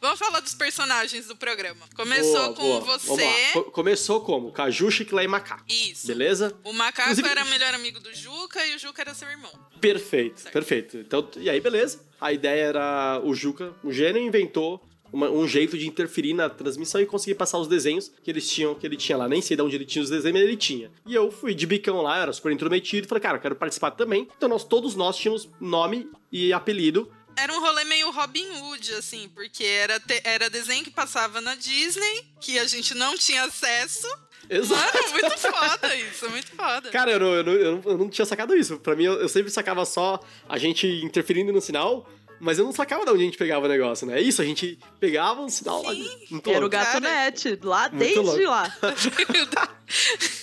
[0.00, 1.86] Vamos falar dos personagens do programa.
[1.94, 2.98] Começou Boa, com boa.
[2.98, 3.52] Você.
[3.52, 4.50] Co- começou como?
[4.50, 5.64] Caju, chiclé e macaco.
[5.68, 6.06] Isso.
[6.06, 6.56] Beleza?
[6.64, 9.52] O macaco Inclusive- era melhor amigo do Juca e o Juca era seu irmão.
[9.80, 10.96] Perfeito, perfeito.
[10.96, 12.00] Então, e aí, beleza.
[12.20, 14.82] A ideia era o Juca, o gênio, inventou
[15.12, 18.74] uma- um jeito de interferir na transmissão e conseguir passar os desenhos que eles tinham,
[18.74, 19.28] que ele tinha lá.
[19.28, 20.90] Nem sei de onde ele tinha os desenhos, mas ele tinha.
[21.06, 24.26] E eu fui de bicão lá, era super intrometido, falei, cara, eu quero participar também.
[24.36, 27.10] Então nós, todos nós tínhamos nome e apelido.
[27.36, 31.54] Era um rolê meio Robin Hood, assim, porque era, te- era desenho que passava na
[31.54, 34.06] Disney, que a gente não tinha acesso.
[34.50, 34.98] Exato.
[34.98, 36.90] Mano, muito foda isso, muito foda.
[36.90, 37.52] Cara, eu não, eu não,
[37.92, 38.76] eu não, tinha sacado isso.
[38.80, 42.06] Pra mim, eu, eu sempre sacava só a gente interferindo no sinal,
[42.42, 44.18] mas eu não sacava de onde a gente pegava o negócio, né?
[44.18, 45.92] É isso, a gente pegava um sinal lá.
[46.30, 46.68] Muito Era o louco.
[46.70, 48.42] gato Cara, net, lá muito desde louco.
[48.50, 48.76] lá.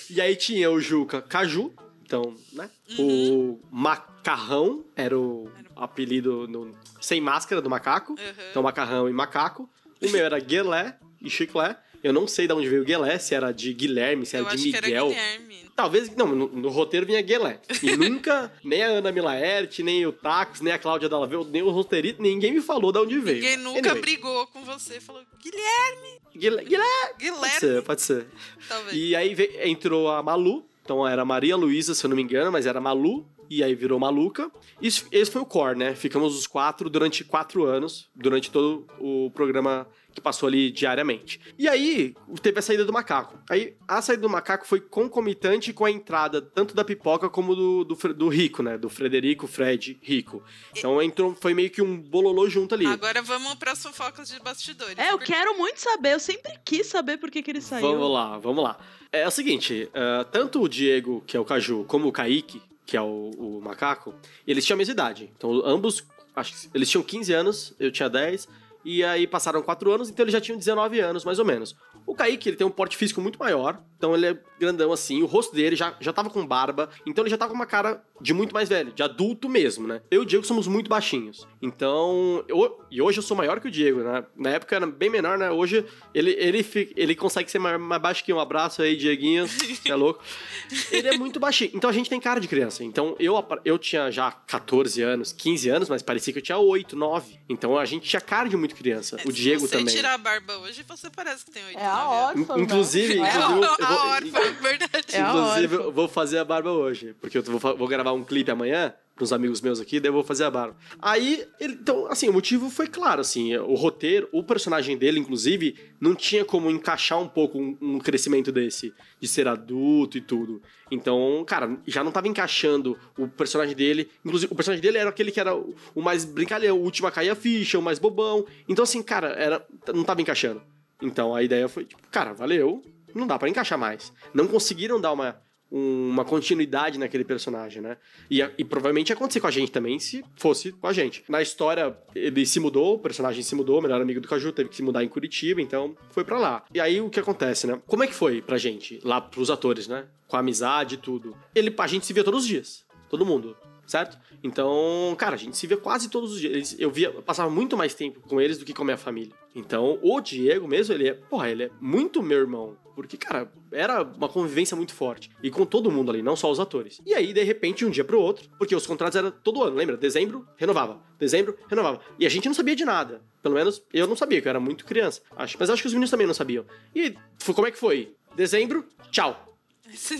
[0.09, 1.71] E aí tinha o Juca Caju,
[2.03, 2.69] então, né?
[2.97, 3.51] Uhum.
[3.51, 8.13] O Macarrão era o apelido no- sem máscara do macaco.
[8.13, 8.17] Uhum.
[8.49, 9.69] Então, Macarrão e Macaco.
[10.01, 11.77] O meu era Guelé e Chiclé.
[12.03, 14.55] Eu não sei de onde veio o Guelé, se era de Guilherme, se Eu era
[14.55, 15.07] de que era Miguel.
[15.07, 15.59] Guilherme.
[15.75, 17.59] Talvez, não, no, no roteiro vinha Guelé.
[17.81, 21.69] E nunca, nem a Ana Milaerte, nem o Tax, nem a Cláudia Dallaveu, nem o
[21.69, 23.35] roteirista, ninguém me falou de onde veio.
[23.41, 24.99] Ninguém nunca Anyway, brigou com você.
[24.99, 27.59] Falou, Guilherme, Guilé, Guilé, pode Guilherme.
[27.59, 28.27] ser, pode ser.
[28.67, 28.95] Talvez.
[28.97, 32.51] E aí ve- entrou a Malu, então era Maria Luísa, se eu não me engano,
[32.51, 34.51] mas era Malu, e aí virou Maluca.
[34.81, 35.95] Isso, esse foi o core, né?
[35.95, 39.87] Ficamos os quatro durante quatro anos, durante todo o programa
[40.19, 41.39] que passou ali diariamente.
[41.57, 43.37] E aí teve a saída do macaco.
[43.49, 47.83] Aí a saída do macaco foi concomitante com a entrada tanto da pipoca como do,
[47.83, 48.77] do, do Rico, né?
[48.77, 50.43] Do Frederico, Fred, Rico.
[50.75, 52.85] Então entrou, foi meio que um bololô junto ali.
[52.85, 54.97] Agora vamos pras fofocas de bastidores.
[54.97, 57.87] É, eu Porque- quero muito saber, eu sempre quis saber por que, que ele saiu.
[57.87, 58.77] Vamos lá, vamos lá.
[59.11, 62.95] É, o seguinte, ah, tanto o Diego, que é o Caju, como o Kaique, que
[62.97, 64.13] é o, o macaco,
[64.47, 65.31] eles tinham a mesma idade.
[65.37, 66.03] Então, ambos,
[66.35, 68.47] acho que eles tinham 15 anos, eu tinha 10,
[68.89, 71.75] e aí passaram 4 anos, então eles já tinham 19 anos, mais ou menos.
[72.07, 75.27] O Kaique, ele tem um porte físico muito maior, então ele é grandão assim, o
[75.27, 78.33] rosto dele já, já tava com barba, então ele já tava com uma cara de
[78.33, 80.01] muito mais velho, de adulto mesmo, né?
[80.09, 81.47] Eu e o Diego somos muito baixinhos.
[81.61, 84.25] Então, eu, e hoje eu sou maior que o Diego, né?
[84.35, 85.51] Na época era bem menor, né?
[85.51, 89.91] Hoje ele, ele, ele consegue ser mais, mais baixo que um abraço aí, Dieguinho, você
[89.91, 90.21] é louco.
[90.91, 92.83] Ele é muito baixinho, então a gente tem cara de criança.
[92.83, 96.95] Então eu, eu tinha já 14 anos, 15 anos, mas parecia que eu tinha 8,
[96.95, 97.39] 9.
[97.47, 99.17] Então a gente tinha cara de muito criança.
[99.25, 99.93] o Diego Se você também.
[99.95, 103.29] tirar a barba hoje, você parece que tem 8 É a órfã, In- Inclusive, né?
[103.29, 105.05] É inclusive, a, eu vou- a órfã, verdade.
[105.13, 107.13] É a Inclusive, eu vou fazer a barba hoje.
[107.21, 110.23] Porque eu vou, vou gravar um clipe amanhã pros amigos meus aqui, daí eu vou
[110.23, 110.75] fazer a barba.
[110.99, 115.75] Aí, ele- então, assim, o motivo foi claro, assim, o roteiro, o personagem dele, inclusive,
[115.99, 120.61] não tinha como encaixar um pouco um, um crescimento desse, de ser adulto e tudo.
[120.89, 124.09] Então, cara, já não tava encaixando o personagem dele.
[124.25, 127.11] Inclusive, o personagem dele era aquele que era o, o mais brincalhão, o último a
[127.11, 128.45] cair a ficha, o mais bobão.
[128.67, 130.61] Então, assim, cara, era, não tava encaixando.
[131.01, 132.81] Então, a ideia foi, tipo, cara, valeu,
[133.13, 134.11] não dá pra encaixar mais.
[134.33, 135.39] Não conseguiram dar uma,
[135.71, 137.97] um- uma continuidade naquele personagem, né?
[138.29, 141.23] E, e provavelmente ia acontecer com a gente também se fosse com a gente.
[141.29, 144.69] Na história, ele se mudou, o personagem se mudou, o melhor amigo do Caju teve
[144.69, 146.63] que se mudar em Curitiba, então foi pra lá.
[146.73, 147.81] E aí o que acontece, né?
[147.87, 150.05] Como é que foi pra gente, lá pros atores, né?
[150.27, 151.35] Com a amizade e tudo.
[151.55, 152.85] Ele, a gente se via todos os dias.
[153.09, 153.55] Todo mundo.
[153.87, 154.19] Certo?
[154.43, 156.75] Então, cara, a gente se via quase todos os dias.
[156.77, 159.33] Eu via, eu passava muito mais tempo com eles do que com a minha família.
[159.55, 162.77] Então, o Diego mesmo, ele é, porra, ele é muito meu irmão.
[163.07, 165.29] Porque, cara, era uma convivência muito forte.
[165.41, 166.99] E com todo mundo ali, não só os atores.
[167.05, 169.95] E aí, de repente, um dia pro outro, porque os contratos eram todo ano, lembra?
[169.95, 171.01] Dezembro, renovava.
[171.17, 172.01] Dezembro, renovava.
[172.19, 173.21] E a gente não sabia de nada.
[173.41, 175.21] Pelo menos eu não sabia, que eu era muito criança.
[175.35, 176.65] Acho, mas acho que os meninos também não sabiam.
[176.95, 178.13] E foi, como é que foi?
[178.35, 179.45] Dezembro, tchau.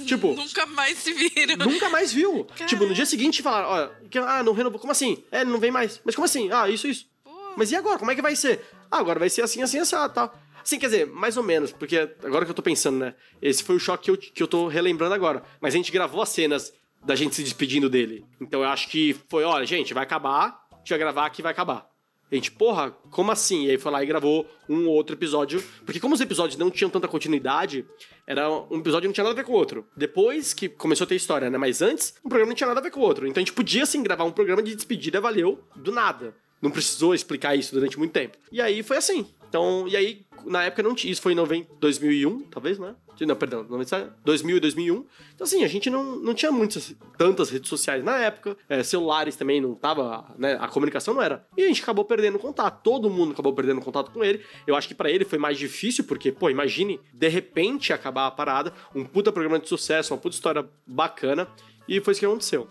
[0.06, 1.58] Tipo- nunca mais se viram.
[1.58, 2.48] Nunca mais viu.
[2.66, 3.92] Tipo, no dia seguinte falaram, olha,
[4.26, 4.80] ah, não renovou.
[4.80, 5.24] Como assim?
[5.32, 6.02] É, não vem mais.
[6.04, 6.50] Mas como assim?
[6.52, 7.08] Ah, isso, isso.
[7.24, 8.00] Pô, Mas e agora?
[8.00, 8.62] Como é que vai ser?
[8.90, 10.34] Ah, agora vai ser assim, assim, assim, tal.
[10.64, 13.16] Assim, quer dizer, mais ou menos, porque agora que eu tô pensando, né?
[13.42, 15.44] Esse foi o choque que eu, que eu tô relembrando agora.
[15.60, 18.26] Mas a gente gravou as cenas da gente se despedindo dele.
[18.40, 21.52] Então eu acho que foi, olha, gente, vai acabar, a gente vai gravar aqui vai
[21.52, 21.90] acabar.
[22.32, 23.66] A gente, porra, como assim?
[23.66, 25.64] E aí foi lá e gravou um ou outro episódio.
[25.84, 27.86] Porque como os episódios não tinham tanta continuidade,
[28.28, 29.88] era um episódio que não tinha nada a ver com o outro.
[29.98, 31.58] Depois que começou a ter história, né?
[31.58, 33.26] Mas antes, o programa não tinha nada a ver com o outro.
[33.26, 36.36] Então a gente podia, sim, gravar um programa de despedida, valeu, do nada.
[36.62, 38.38] Não precisou explicar isso durante muito tempo.
[38.52, 39.26] E aí foi assim.
[39.48, 41.12] Então, e aí, na época não tinha.
[41.12, 42.96] Isso foi em 90, 2001, talvez, né?
[43.22, 45.06] Não, perdão, 97, 2000 e 2001.
[45.36, 48.56] Então, assim, a gente não, não tinha muitas, tantas redes sociais na época.
[48.70, 50.58] É, celulares também não tava, né?
[50.62, 51.46] A comunicação não era.
[51.58, 52.82] E a gente acabou perdendo contato.
[52.82, 54.42] Todo mundo acabou perdendo contato com ele.
[54.66, 58.32] Eu acho que pra ele foi mais difícil, porque, pô, imagine, de repente acabar a
[58.32, 58.72] parada.
[58.96, 61.46] Um puta programa de sucesso, uma puta história bacana.
[61.90, 62.70] E foi isso que aconteceu.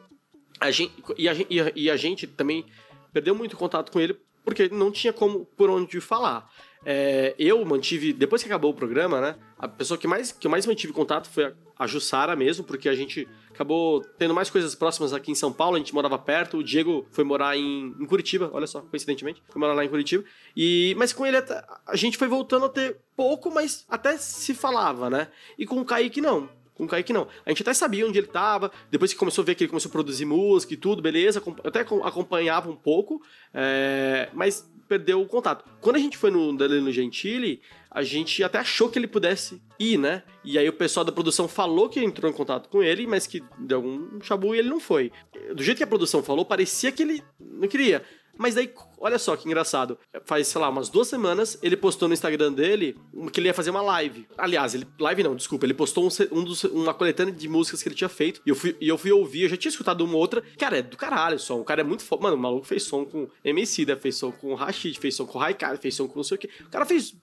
[0.60, 2.64] A gente, e, a, e a- e a gente também
[3.12, 4.18] perdeu muito contato com ele
[4.48, 6.50] porque não tinha como por onde falar.
[6.86, 9.36] É, eu mantive, depois que acabou o programa, né?
[9.58, 12.88] A pessoa que mais que eu mais mantive contato foi a, a Jussara mesmo, porque
[12.88, 16.58] a gente acabou tendo mais coisas próximas aqui em São Paulo, a gente morava perto,
[16.58, 20.24] o Diego foi morar em, em Curitiba, olha só, coincidentemente, foi morar lá em Curitiba.
[20.56, 25.10] E, mas com ele a gente foi voltando a ter pouco, mas até se falava,
[25.10, 25.28] né?
[25.58, 26.48] E com o Kaique não.
[26.78, 27.28] Com o Kaique não.
[27.44, 29.90] A gente até sabia onde ele tava, depois que começou a ver que ele começou
[29.90, 33.20] a produzir música e tudo, beleza, até acom- acompanhava um pouco,
[33.52, 35.64] é, mas perdeu o contato.
[35.80, 37.60] Quando a gente foi no Danilo Gentili,
[37.90, 40.22] a gente até achou que ele pudesse ir, né?
[40.44, 43.42] E aí o pessoal da produção falou que entrou em contato com ele, mas que
[43.58, 45.12] deu algum chabu e ele não foi.
[45.54, 48.02] Do jeito que a produção falou, parecia que ele não queria.
[48.38, 49.98] Mas daí, olha só que engraçado.
[50.24, 52.96] Faz, sei lá, umas duas semanas, ele postou no Instagram dele
[53.32, 54.26] que ele ia fazer uma live.
[54.38, 54.86] Aliás, ele.
[54.98, 55.66] Live não, desculpa.
[55.66, 58.40] Ele postou um, um dos- uma coletânea de músicas que ele tinha feito.
[58.46, 60.42] E eu fui, e eu fui ouvir, eu já tinha escutado uma outra.
[60.56, 61.60] Cara, é do caralho o som.
[61.60, 62.22] O cara é muito foda.
[62.22, 63.96] Mano, o maluco fez som com MC, né?
[63.96, 66.48] Fez som com Rashid, fez som com Raikar, fez som com não sei o quê.
[66.66, 67.14] O cara fez.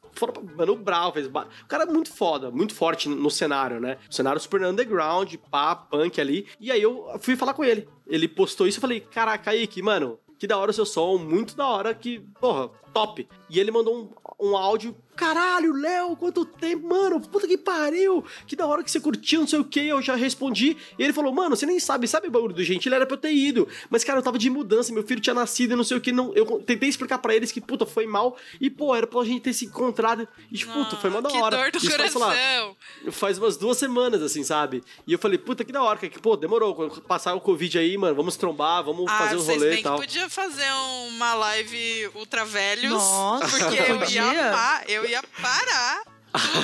[0.56, 1.28] Mano Brown, fez.
[1.28, 3.98] ba- O cara é muito foda, muito forte no cenário, né?
[4.10, 6.48] O cenário super underground, pá, punk ali.
[6.60, 7.88] E aí eu fui falar com ele.
[8.08, 11.56] Ele postou isso e falei: Caraca, Kaique, mano, que da hora o seu som, muito
[11.56, 13.28] da hora, que, porra, top.
[13.50, 13.96] E ele mandou
[14.40, 18.92] um, um áudio, caralho, Léo, quanto tempo, mano, puta que pariu, que da hora que
[18.92, 20.78] você curtiu, não sei o que, eu já respondi.
[20.98, 23.16] E ele falou, mano, você nem sabe, sabe o bagulho do gente, ele era pra
[23.16, 25.84] eu ter ido, mas cara, eu tava de mudança, meu filho tinha nascido e não
[25.84, 28.96] sei o que, não, eu tentei explicar pra eles que, puta, foi mal, e pô,
[28.96, 31.58] era pra gente ter se encontrado, e tipo, puta, foi mó da que hora.
[31.58, 32.78] dor do Isso faz, sei lá, coração.
[33.12, 34.84] faz umas duas semanas, assim, sabe?
[35.08, 36.76] E eu falei, puta, que da hora, que, pô, demorou.
[36.76, 39.84] Quando passar o Covid aí, mano, vamos trombar, vamos Ah, fazer um rolê bem e
[39.84, 39.96] tal.
[40.00, 40.68] que podia fazer
[41.10, 42.92] uma live ultra velhos.
[42.92, 46.04] Nossa, porque eu ia amar, eu ia parar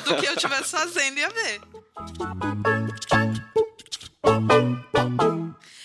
[0.03, 1.61] tudo que eu estivesse fazendo e ia ver.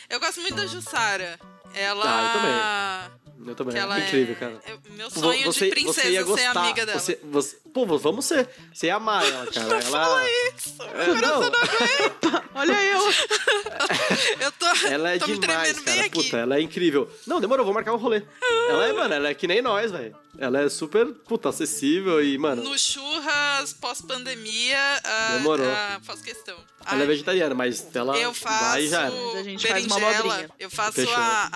[0.09, 1.38] Eu gosto muito da Jussara.
[1.75, 2.05] Ela.
[2.07, 3.26] Ah, Eu também.
[3.70, 4.38] Que ela Incrível, é...
[4.38, 4.61] cara.
[4.66, 6.51] eu- Meu sonho você, de princesa você ia ser gostar.
[6.59, 6.99] amiga dela.
[6.99, 8.49] Você, você, pô, vamos ser.
[8.72, 9.66] Você ia amar ela, cara.
[9.66, 9.83] Não ela...
[9.83, 10.77] fala isso.
[10.83, 13.01] É, não, Olha eu.
[14.40, 16.01] Eu tô, ela é tô me demais, cara.
[16.03, 16.11] aqui.
[16.11, 17.11] Puta, ela é incrível.
[17.27, 18.22] Não, demorou, vou marcar um rolê.
[18.68, 20.16] Ela é, mano, ela é que nem nós, velho.
[20.38, 25.66] Ela é super, puta, acessível e, mano, No churras pós-pandemia, ah, Demorou.
[25.66, 26.57] ah, faço questão.
[26.87, 29.11] ela é Ai, vegetariana, mas ela Eu faço vai e já era.
[29.14, 30.51] Mas a gente faz uma berinjela, abobrinha.
[30.59, 31.49] eu faço a,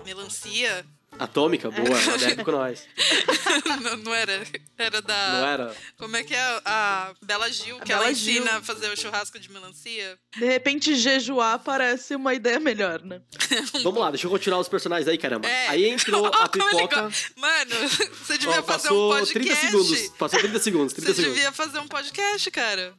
[0.00, 0.86] a melancia
[1.18, 2.86] Atômica, boa, ela deve com nós.
[3.82, 4.44] não, não era.
[4.76, 5.32] Era da.
[5.32, 5.76] Não era?
[5.96, 8.58] Como é que é a Bela Gil, que A ela Bela ensina Gil.
[8.58, 10.18] a fazer o churrasco de melancia?
[10.36, 13.20] De repente, jejuar parece uma ideia melhor, né?
[13.82, 15.48] Vamos lá, deixa eu continuar os personagens aí, caramba.
[15.48, 15.68] É.
[15.68, 17.02] Aí entrou a pipoca.
[17.36, 17.74] Mano,
[18.20, 19.32] você devia Ó, fazer um passou podcast.
[19.32, 20.08] 30 segundos.
[20.18, 21.34] Passou 30 segundos, 30 Você segundos.
[21.36, 22.94] devia fazer um podcast, cara.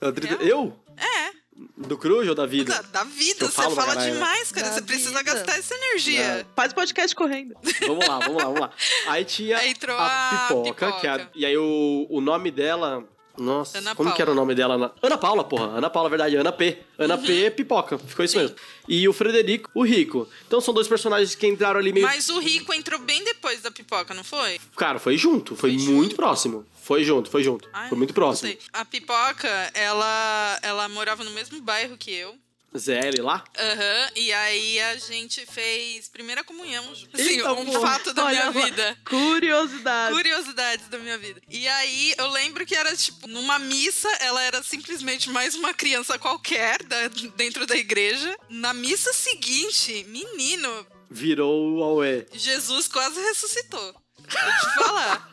[0.00, 0.42] 30 Real?
[0.42, 0.80] Eu?
[0.96, 1.41] É,
[1.76, 2.72] Do Cruz ou da vida?
[2.74, 3.46] da, da vida.
[3.46, 4.12] Você fala caralho, né?
[4.12, 4.68] demais, cara.
[4.68, 5.22] Da você precisa vida.
[5.22, 6.46] gastar essa energia.
[6.56, 7.54] Faz podcast correndo.
[7.86, 8.70] Vamos lá, vamos lá, vamos lá.
[9.08, 11.30] Aí tinha Aí a a pipoca, que é a- Pipoca.
[11.38, 13.04] e aí o, o nome dela.
[13.38, 14.16] Nossa, Ana como Paula.
[14.16, 14.94] que era o nome dela?
[15.02, 15.78] Ana, Paula, porra.
[15.78, 16.36] Ana Paula, verdade.
[16.36, 16.78] Ana P.
[16.98, 17.22] Ana Uhum.
[17.22, 17.50] P.
[17.50, 17.98] Pipoca.
[17.98, 18.56] Ficou isso mesmo.
[18.88, 20.28] E o Frederico, o Rico.
[20.46, 22.06] Então são dois personagens que entraram ali meio.
[22.06, 24.60] Mas o Rico entrou bem depois da pipoca, não foi?
[24.76, 25.56] Cara, foi junto.
[25.56, 26.16] Foi, Foi muito junto?
[26.16, 26.66] próximo.
[26.82, 27.68] Foi junto, foi junto.
[27.72, 28.48] Ai, foi muito próximo.
[28.48, 28.58] sei.
[28.72, 32.34] A pipoca, ela, ela morava no mesmo bairro que eu.
[32.76, 33.44] ZL lá.
[33.58, 36.94] Aham, e aí a gente fez primeira comunhão.
[36.94, 37.14] junto.
[37.14, 37.80] Assim, Eita, um porra.
[37.80, 38.98] fato da Olha minha vida.
[39.04, 40.14] Curiosidade.
[40.14, 41.40] Curiosidades da minha vida.
[41.50, 46.18] E aí eu lembro que era tipo, numa missa, ela era simplesmente mais uma criança
[46.18, 48.34] qualquer da- dentro da igreja.
[48.48, 52.26] Na missa seguinte, menino, Virou o Aue.
[52.32, 53.92] Jesus quase ressuscitou.
[54.16, 55.28] Vou te falar.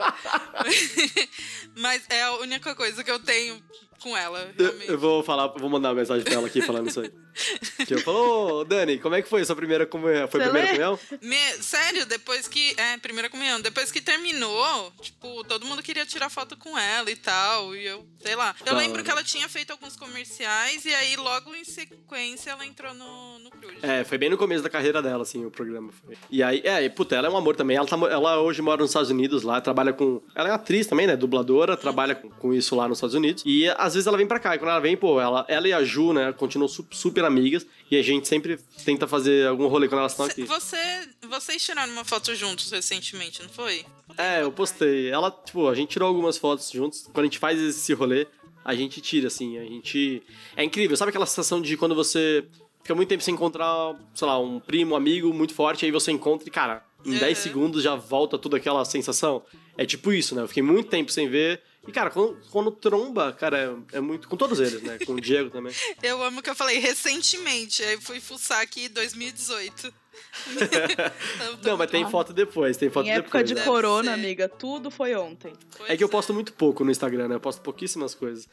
[1.77, 3.61] Mas é a única coisa que eu tenho
[4.01, 4.89] com ela, Eu, realmente.
[4.91, 7.11] eu vou falar, vou mandar uma mensagem pra ela aqui falando isso aí.
[7.87, 10.27] Que eu falo, ô Dani, como é que foi a sua primeira comunhão?
[10.27, 10.77] Foi a Você primeira lê?
[10.77, 10.99] comunhão?
[11.21, 12.73] Me- sério, depois que.
[12.77, 13.59] É, primeira comunhão.
[13.61, 17.75] Depois que terminou, tipo, todo mundo queria tirar foto com ela e tal.
[17.75, 18.53] E eu, sei lá.
[18.65, 22.65] Eu Da lembro que ela tinha feito alguns comerciais e aí, logo em sequência, ela
[22.65, 23.75] entrou no, no Cruz.
[23.83, 25.91] É, foi bem no começo da carreira dela, assim, o programa.
[26.05, 26.15] Foi.
[26.29, 27.77] E aí, é, e, puta, ela é um amor também.
[27.77, 30.21] Ela, tá ela hoje mora nos Estados Unidos lá, trabalha com.
[30.35, 31.15] Ela é atriz também, né?
[31.15, 33.43] Dubladora, trabalha com, com isso lá nos Estados Unidos.
[33.45, 34.55] E às vezes ela vem pra cá.
[34.55, 37.65] E quando ela vem, pô, ela, ela e a Ju, né, continuam su- super amigas.
[37.89, 40.43] E a gente sempre tenta fazer algum rolê quando elas estão aqui.
[40.43, 40.77] Você,
[41.27, 43.85] vocês tiraram uma foto juntos recentemente, não foi?
[44.17, 45.09] É, eu postei.
[45.09, 47.03] Ela, tipo, a gente tirou algumas fotos juntos.
[47.13, 48.27] Quando a gente faz esse rolê,
[48.65, 49.57] a gente tira, assim.
[49.57, 50.21] A gente.
[50.55, 50.95] É incrível.
[50.97, 52.45] Sabe aquela sensação de quando você
[52.83, 56.11] fica muito tempo sem encontrar, sei lá, um primo, um amigo muito forte, aí você
[56.11, 57.43] encontra e, cara, em 10 Uhum.
[57.43, 59.43] segundos já volta toda aquela sensação?
[59.77, 60.41] É tipo isso, né?
[60.43, 61.61] Eu fiquei muito tempo sem ver.
[61.87, 63.57] E, cara, quando, quando tromba, cara,
[63.91, 64.27] é, é muito.
[64.27, 64.99] Com todos eles, né?
[65.05, 65.73] Com o Diego também.
[66.03, 69.93] Eu amo que eu falei recentemente, aí fui fuçar aqui 2018.
[70.49, 73.47] Então, Não, mas tem foto depois, tem foto Em época depois.
[73.47, 73.63] de né?
[73.63, 75.53] Corona, amiga, tudo foi ontem.
[75.87, 77.35] É que eu Pois posto muito pouco no Instagram, né?
[77.35, 78.47] Eu posto pouquíssimas coisas.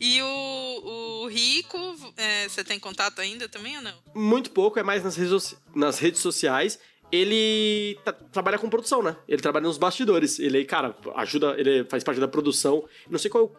[0.00, 1.78] E o, o Rico,
[2.16, 3.94] é, você tem contato ainda também ou não?
[4.14, 6.78] muito pouco, é mais nas redes, nas redes sociais.
[7.10, 9.16] Ele tá- trabalha com produção, né?
[9.26, 10.38] Ele trabalha nos bastidores.
[10.38, 12.84] Ele, cara, ajuda, ele faz parte da produção.
[13.08, 13.50] Não sei qual,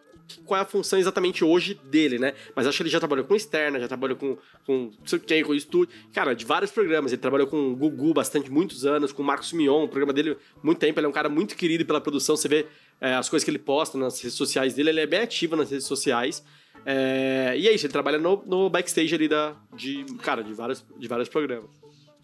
[0.46, 2.34] qual é a função exatamente hoje dele, né?
[2.56, 5.22] Mas acho que ele já trabalhou com externa, já trabalhou com, com não sei o
[5.22, 5.96] que, com estúdio.
[6.14, 7.12] Cara, de vários programas.
[7.12, 10.38] Ele trabalhou com o Gugu bastante, muitos anos, com o Marcos Mion, o programa dele
[10.62, 11.00] muito tempo.
[11.00, 12.36] Ele é um cara muito querido pela produção.
[12.38, 12.68] Você vê
[13.02, 14.90] é, as coisas que ele posta nas redes sociais dele.
[14.90, 16.44] Ele é bem ativo nas redes sociais.
[16.86, 20.86] É, e é isso, ele trabalha no, no backstage ali da, de, cara, de vários,
[20.98, 21.79] de vários programas.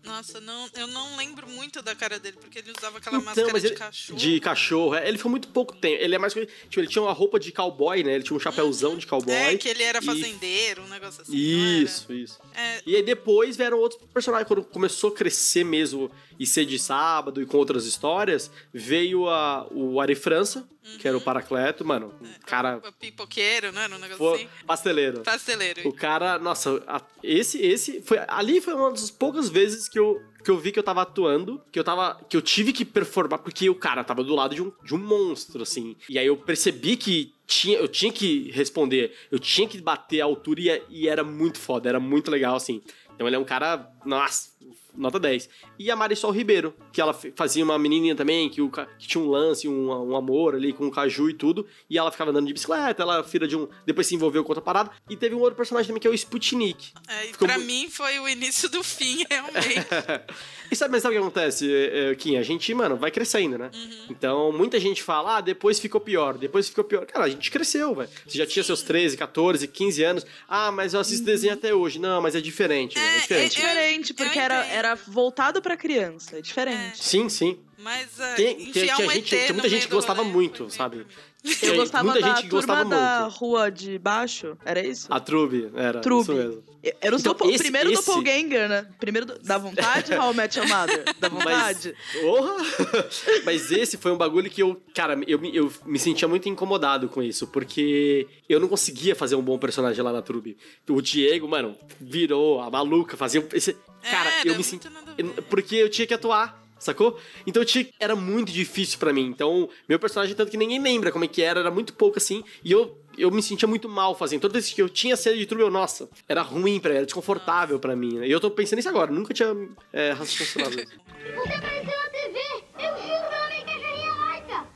[0.05, 3.49] Nossa, não, eu não lembro muito da cara dele, porque ele usava aquela Então, máscara
[3.51, 4.19] mas de ele- cachorro.
[4.19, 5.07] De cachorro, é.
[5.07, 6.01] Ele ficou muito pouco tempo.
[6.01, 6.33] Ele é mais.
[6.33, 6.47] Tipo,
[6.79, 8.15] ele tinha uma roupa de cowboy, né?
[8.15, 9.33] Ele tinha um chapéuzão de cowboy.
[9.33, 11.35] É, que ele era e- fazendeiro, um negócio assim.
[11.35, 12.39] Isso, isso.
[12.53, 14.47] É, E aí depois vieram outros personagens.
[14.47, 19.67] Quando começou a crescer mesmo e ser de sábado e com outras histórias, veio a,
[19.71, 20.67] o Ari França,
[20.99, 22.13] que era o Paracleto, mano.
[22.21, 22.77] Um cara.
[22.77, 24.49] o pipoqueiro, não era um negócio Foi assim?
[24.65, 25.21] pasteleiro.
[25.21, 25.87] Pasteleiro.
[25.87, 26.81] O cara, nossa,
[27.23, 30.79] esse, esse foi ali foi uma das poucas vezes que eu, que eu vi que
[30.79, 34.23] eu tava atuando, que eu tava, que eu tive que performar porque o cara tava
[34.23, 35.95] do lado de um, de um monstro assim.
[36.07, 40.25] E aí eu percebi que tinha, eu tinha que responder, eu tinha que bater a
[40.25, 42.81] altura e, e era muito foda, era muito legal assim.
[43.13, 44.49] Então ele é um cara, nossa,
[44.97, 45.49] nota 10.
[45.79, 49.27] E a Marisol Ribeiro, que ela fazia uma menininha também, que, o, que tinha um
[49.29, 51.65] lance, um, um amor ali com o Caju e tudo.
[51.89, 53.67] E ela ficava andando de bicicleta, ela filha de um.
[53.85, 54.91] Depois se envolveu com outra parada.
[55.09, 56.91] E teve um outro personagem também que é o Sputnik.
[57.07, 59.85] É, e Ficou pra mim foi o início do fim, realmente.
[60.71, 62.37] E sabe, mas sabe o que acontece, é, é, Kim?
[62.37, 63.69] A gente, mano, vai crescendo, né?
[63.71, 64.05] Uhum.
[64.09, 67.05] Então, muita gente fala, ah, depois ficou pior, depois ficou pior.
[67.05, 68.09] Cara, a gente cresceu, velho.
[68.25, 70.25] Você já tinha seus 13, 14, 15 anos.
[70.49, 71.99] Ah, mas eu assisto desenho até hoje.
[71.99, 73.59] Não, mas é diferente, é É, diferente.
[73.59, 74.75] Eu- Diferente, porque era, entendo.
[74.85, 76.37] Era voltado pra criança.
[76.37, 77.03] É diferente.
[77.03, 77.59] Sim, sim.
[77.77, 80.69] Mas uh, Tem- tem- enfiar tinha um gente- tinha muita gente que gostava rolê muito,
[80.69, 81.05] sabe?
[81.43, 83.35] Eu Tinha gostava muita da gente que turma gostava da muito.
[83.37, 84.57] rua de baixo.
[84.65, 85.07] Era isso?
[85.13, 86.23] A Trube, era Trube.
[86.23, 86.63] isso mesmo.
[87.01, 88.87] Era o Então, esse- primeiro esse- doppelganger, né?
[88.99, 89.39] Primeiro do...
[89.39, 91.03] Dá vontade, How I Met Your Mother?
[91.21, 91.95] Mas, vontade?
[92.21, 92.53] Porra!
[93.45, 97.09] Mas esse foi um bagulho que eu, cara, eu, me- eu me sentia muito incomodado
[97.09, 100.57] com isso, porque eu não conseguia fazer um bom personagem lá na Trube.
[100.89, 103.75] O Diego, mano, virou a maluca, fazia esse.
[104.09, 104.87] Cara, Era eu me senti.
[105.17, 106.63] eu- Porque eu tinha que atuar.
[106.77, 107.17] sacou?
[107.47, 109.25] Então eu tinha, era muito difícil pra mim.
[109.25, 112.43] Então, meu personagem, tanto que ninguém lembra como é que era, era muito pouco assim.
[112.63, 114.41] E eu, eu me sentia muito mal fazendo.
[114.41, 117.05] Toda vez que eu tinha cena de trupe, eu, nossa, era ruim pra mim, era
[117.05, 118.19] desconfortável pra mim.
[118.19, 118.27] né?
[118.27, 119.55] E eu tô pensando nisso agora, nunca tinha
[119.91, 120.85] é, raciocinado isso.
[121.35, 122.39] Você apareceu na TV!
[122.77, 124.67] Eu juro cachorrinha laica!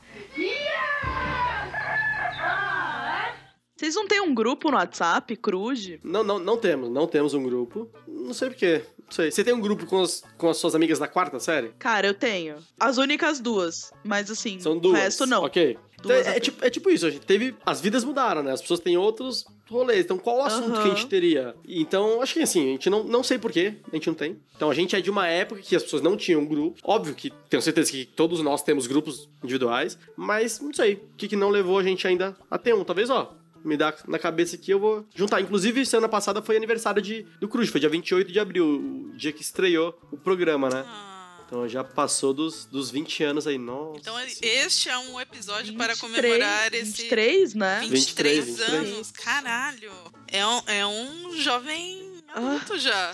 [3.76, 6.00] Vocês não têm um grupo no WhatsApp, Cruz?
[6.04, 7.90] Não, não, não temos, não temos um grupo.
[8.08, 8.82] Não sei porquê.
[9.10, 9.32] Sei.
[9.32, 11.70] Você tem um grupo com, as- com as suas amigas da quarta série?
[11.80, 12.56] Cara, eu tenho.
[12.80, 13.92] As únicas duas.
[14.04, 14.94] Mas assim, São duas.
[14.94, 15.44] o resto não.
[15.44, 15.78] Ok.
[16.00, 17.54] Então, é, é tipo, é tipo isso, a gente teve.
[17.66, 18.54] As vidas mudaram, né?
[18.54, 20.06] As pessoas têm outros rolês.
[20.06, 20.84] Então, qual o assunto Aham.
[20.84, 21.54] que a gente teria?
[21.68, 24.40] Então, acho que assim, a gente não, não sei porquê, a gente não tem.
[24.56, 26.80] Então, a gente é de uma época que as pessoas não tinham grupo.
[26.84, 30.94] Óbvio que tenho certeza que todos nós temos grupos individuais, mas não sei.
[30.94, 32.84] O que, que não levou a gente ainda a ter um?
[32.86, 33.36] Talvez, ó.
[33.64, 35.42] Me dá na cabeça aqui, eu vou juntar.
[35.42, 39.32] Inclusive, semana passada foi aniversário de, do Cruz, foi dia 28 de abril, o dia
[39.32, 40.84] que estreou o programa, né?
[40.88, 44.00] Ah, Então já passou dos, dos 20 anos aí, nossa.
[44.00, 47.80] Então este é um episódio para 23, comemorar esse 23, né?
[47.90, 49.12] 23, 23, anos.
[49.12, 49.92] Caralho.
[50.28, 53.14] É um, é um jovem adulto já.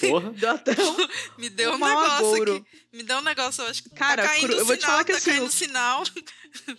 [0.00, 0.30] Porra.
[0.36, 0.96] Deu até um...
[1.38, 2.64] Me deu um Um negócio aqui.
[2.92, 4.86] Me deu um negócio, eu acho que Cara, tá caindo cru- o eu vou te
[4.86, 6.02] falar que tá assim, caindo o- sinal.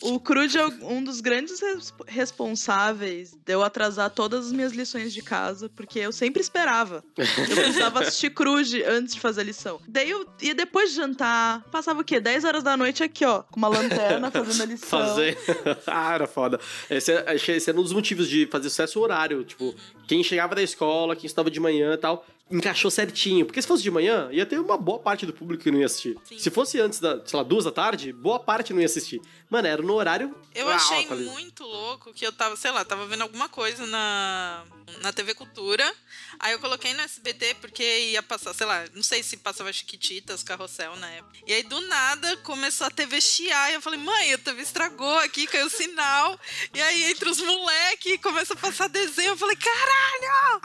[0.02, 5.14] O Cruz é um dos grandes res- responsáveis de eu atrasar todas as minhas lições
[5.14, 7.04] de casa, porque eu sempre esperava.
[7.18, 9.82] Eu precisava assistir Cruz antes de fazer a lição.
[9.86, 12.22] Daí eu ia depois de jantar, passava o quê?
[12.22, 14.88] 10 horas da noite aqui, ó, com uma lanterna fazendo a lição.
[14.88, 15.38] Fazer.
[15.88, 16.58] ah, era foda.
[16.89, 19.43] Esse, é- esse era um dos motivos de fazer sucesso horário.
[19.43, 19.76] Tipo,
[20.08, 23.46] quem chegava da escola, quem estava de manhã e tal, encaixou certinho.
[23.46, 25.86] Porque se fosse de manhã, ia ter uma boa parte do público que não ia
[25.86, 26.18] assistir.
[26.24, 26.38] Sim.
[26.38, 29.22] Se fosse antes da, sei lá, duas da tarde, boa parte não ia assistir.
[29.50, 30.36] Mano, era no horário.
[30.54, 31.26] Eu alto achei ali.
[31.26, 34.64] muito louco que eu tava, sei lá, tava vendo alguma coisa na,
[35.02, 35.92] na TV Cultura.
[36.40, 40.44] Aí eu coloquei no SBT porque ia passar, sei lá, não sei se passava Chiquititas,
[40.44, 41.40] Carrossel na época.
[41.48, 43.72] E aí do nada começou a TV chiar.
[43.72, 46.40] E eu falei, mãe, a TV estragou aqui, caiu o sinal.
[46.74, 49.30] E aí entre os moleques começa a passar desenho.
[49.30, 50.62] Eu falei, caralho!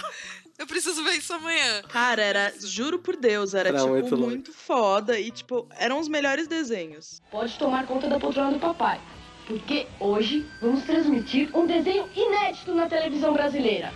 [0.61, 1.83] Eu preciso ver isso amanhã.
[1.89, 6.07] Cara, era, juro por Deus, era, Era tipo muito muito, foda e tipo, eram os
[6.07, 7.23] melhores desenhos.
[7.31, 9.01] Pode tomar conta da poltrona do papai.
[9.47, 13.91] Porque hoje vamos transmitir um desenho inédito na televisão brasileira: